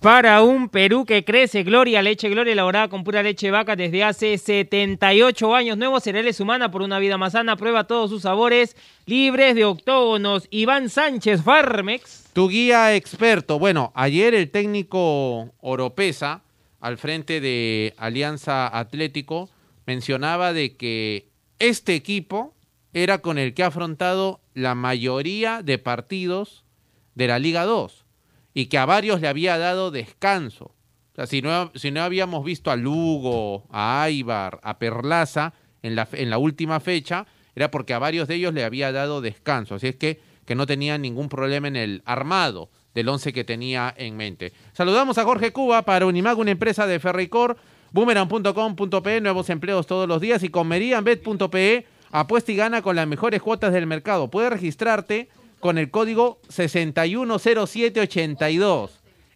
[0.03, 4.37] Para un Perú que crece, Gloria, leche Gloria elaborada con pura leche vaca desde hace
[4.37, 5.79] 78 años.
[5.79, 7.55] Nuevos cereales humana por una vida más sana.
[7.55, 8.75] Prueba todos sus sabores,
[9.07, 10.49] libres de octógonos.
[10.51, 12.25] Iván Sánchez, Farmex.
[12.33, 13.61] Tu guía experto.
[13.61, 16.43] Bueno, ayer el técnico Oropesa,
[16.81, 19.51] al frente de Alianza Atlético,
[19.87, 21.29] mencionaba de que
[21.61, 22.57] este equipo
[22.93, 26.65] era con el que ha afrontado la mayoría de partidos
[27.15, 28.02] de la Liga 2
[28.55, 30.73] y que a varios le había dado descanso.
[31.13, 35.95] O sea, si no, si no habíamos visto a Lugo, a Aibar, a Perlaza en
[35.95, 39.75] la, en la última fecha, era porque a varios de ellos le había dado descanso.
[39.75, 43.93] Así es que, que no tenían ningún problema en el armado del once que tenía
[43.97, 44.53] en mente.
[44.73, 47.57] Saludamos a Jorge Cuba para Unimag, una empresa de Ferricor,
[47.91, 53.43] boomerang.com.pe, nuevos empleos todos los días y con meridianbet.pe, apuesta y gana con las mejores
[53.43, 54.29] cuotas del mercado.
[54.29, 55.29] Puedes registrarte
[55.63, 58.91] con el código 610782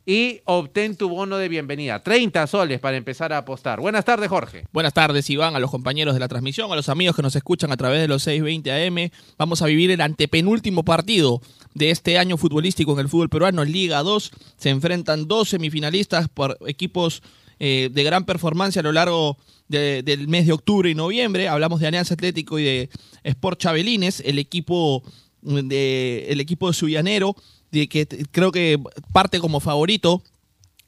[0.08, 2.02] y obtén tu bono de bienvenida.
[2.02, 3.80] 30 soles para empezar a apostar.
[3.80, 4.64] Buenas tardes, Jorge.
[4.72, 7.70] Buenas tardes, Iván, a los compañeros de la transmisión, a los amigos que nos escuchan
[7.70, 9.10] a través de los 620 AM.
[9.38, 11.40] Vamos a vivir el antepenúltimo partido
[11.74, 14.30] de este año futbolístico en el fútbol peruano, Liga 2.
[14.56, 17.22] Se enfrentan dos semifinalistas por equipos
[17.60, 19.36] eh, de gran performance a lo largo
[19.68, 21.48] de- del mes de octubre y noviembre.
[21.48, 22.90] Hablamos de Alianza Atlético y de
[23.24, 25.02] Sport Chabelines, el equipo
[25.42, 27.36] de el equipo de Suyanero,
[27.70, 28.78] de que creo que
[29.12, 30.22] parte como favorito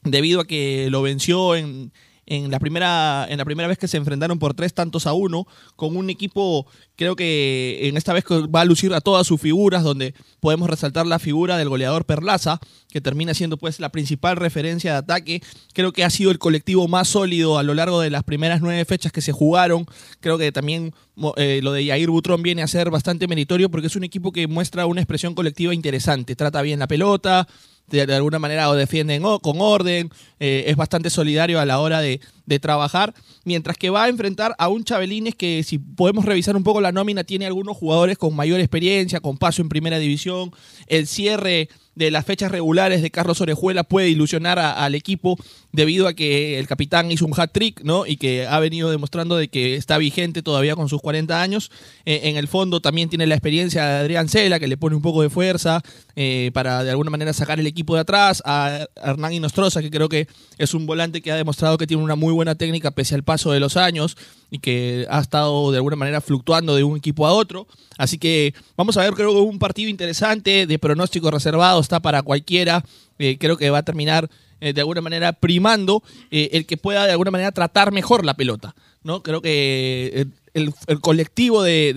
[0.03, 1.92] debido a que lo venció en,
[2.29, 5.47] en la primera en la primera vez que se enfrentaron por tres tantos a uno
[5.76, 6.66] con un equipo
[6.97, 11.07] creo que en esta vez va a lucir a todas sus figuras donde podemos resaltar
[11.07, 12.61] la figura del goleador Perlaza
[12.91, 15.43] que termina siendo pues la principal referencia de ataque.
[15.74, 18.85] Creo que ha sido el colectivo más sólido a lo largo de las primeras nueve
[18.85, 19.87] fechas que se jugaron.
[20.20, 20.95] Creo que también
[21.37, 24.47] eh, lo de Yair Butrón viene a ser bastante meritorio porque es un equipo que
[24.47, 26.35] muestra una expresión colectiva interesante.
[26.35, 27.47] Trata bien la pelota
[27.91, 30.11] de, alguna manera o defienden o- con orden,
[30.41, 33.14] eh, es bastante solidario a la hora de, de trabajar,
[33.45, 36.93] mientras que va a enfrentar a un Chabelines que si podemos revisar un poco la
[36.93, 40.51] nómina, tiene algunos jugadores con mayor experiencia, con paso en primera división,
[40.86, 41.68] el cierre
[41.99, 45.36] de las fechas regulares de Carlos Orejuela puede ilusionar al equipo
[45.72, 48.07] debido a que el capitán hizo un hat-trick, ¿no?
[48.07, 51.70] Y que ha venido demostrando de que está vigente todavía con sus 40 años.
[52.07, 55.03] Eh, en el fondo también tiene la experiencia de Adrián Cela, que le pone un
[55.03, 55.82] poco de fuerza
[56.16, 58.42] eh, para de alguna manera sacar el equipo de atrás.
[58.46, 62.16] A Hernán Inostroza, que creo que es un volante que ha demostrado que tiene una
[62.16, 64.16] muy buena técnica pese al paso de los años
[64.51, 67.66] y que ha estado de alguna manera fluctuando de un equipo a otro.
[67.96, 72.22] Así que vamos a ver, creo que un partido interesante de pronóstico reservado, está para
[72.22, 72.84] cualquiera.
[73.18, 74.30] Eh, creo que va a terminar
[74.61, 78.34] eh, de alguna manera primando eh, el que pueda de alguna manera tratar mejor la
[78.34, 78.74] pelota.
[79.03, 79.22] ¿no?
[79.22, 81.94] Creo que el, colectivo de,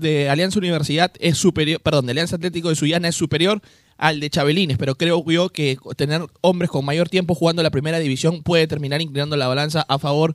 [0.00, 3.60] de Alianza Universidad es superior, perdón, de Alianza Atlético de Sullana es superior
[3.96, 7.98] al de Chabelines, pero creo yo que tener hombres con mayor tiempo jugando la primera
[7.98, 10.34] división puede terminar inclinando la balanza a favor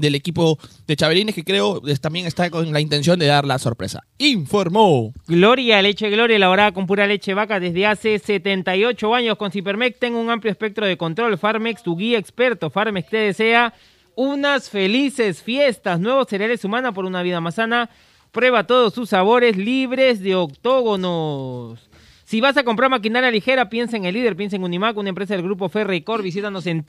[0.00, 4.04] del equipo de Chabelines, que creo también está con la intención de dar la sorpresa.
[4.18, 5.12] Informó.
[5.26, 9.36] Gloria, leche Gloria, elaborada con pura leche vaca desde hace 78 años.
[9.36, 11.38] Con Cipermex tengo un amplio espectro de control.
[11.38, 12.70] Farmex, tu guía experto.
[12.70, 13.74] Farmex te desea
[14.14, 16.00] unas felices fiestas.
[16.00, 17.90] Nuevos cereales humana por una vida más sana.
[18.32, 21.90] Prueba todos sus sabores libres de octógonos.
[22.30, 25.34] Si vas a comprar maquinaria ligera, piensa en el líder, piensa en Unimac, una empresa
[25.34, 26.22] del grupo Ferricor.
[26.22, 26.84] Visítanos en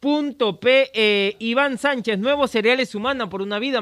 [0.00, 0.90] www.unimac.com.p.
[0.94, 3.76] Eh, Iván Sánchez, nuevos cereales humana por una vida